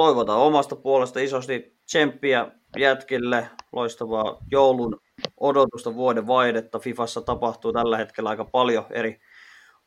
[0.00, 2.46] toivotaan omasta puolesta isosti tsemppiä
[2.78, 5.00] jätkille, loistavaa joulun
[5.40, 6.78] odotusta vuoden vaihdetta.
[6.78, 9.20] Fifassa tapahtuu tällä hetkellä aika paljon eri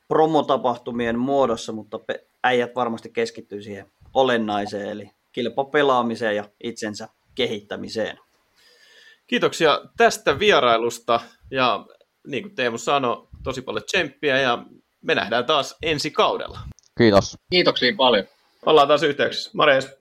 [0.08, 2.00] promotapahtumien muodossa, mutta
[2.44, 8.20] äijät varmasti keskittyy siihen olennaiseen, eli kilpapelaamiseen ja itsensä kehittämiseen.
[9.28, 11.20] Kiitoksia tästä vierailusta
[11.52, 11.86] ja
[12.28, 14.66] niin kuin Teemu sanoi, tosi paljon tsemppiä ja
[15.02, 16.60] me nähdään taas ensi kaudella.
[16.98, 17.38] Kiitos.
[17.52, 18.26] Kiitoksia paljon.
[18.66, 19.52] Ollaan taas yhteyksissä.
[19.54, 19.90] Morjens.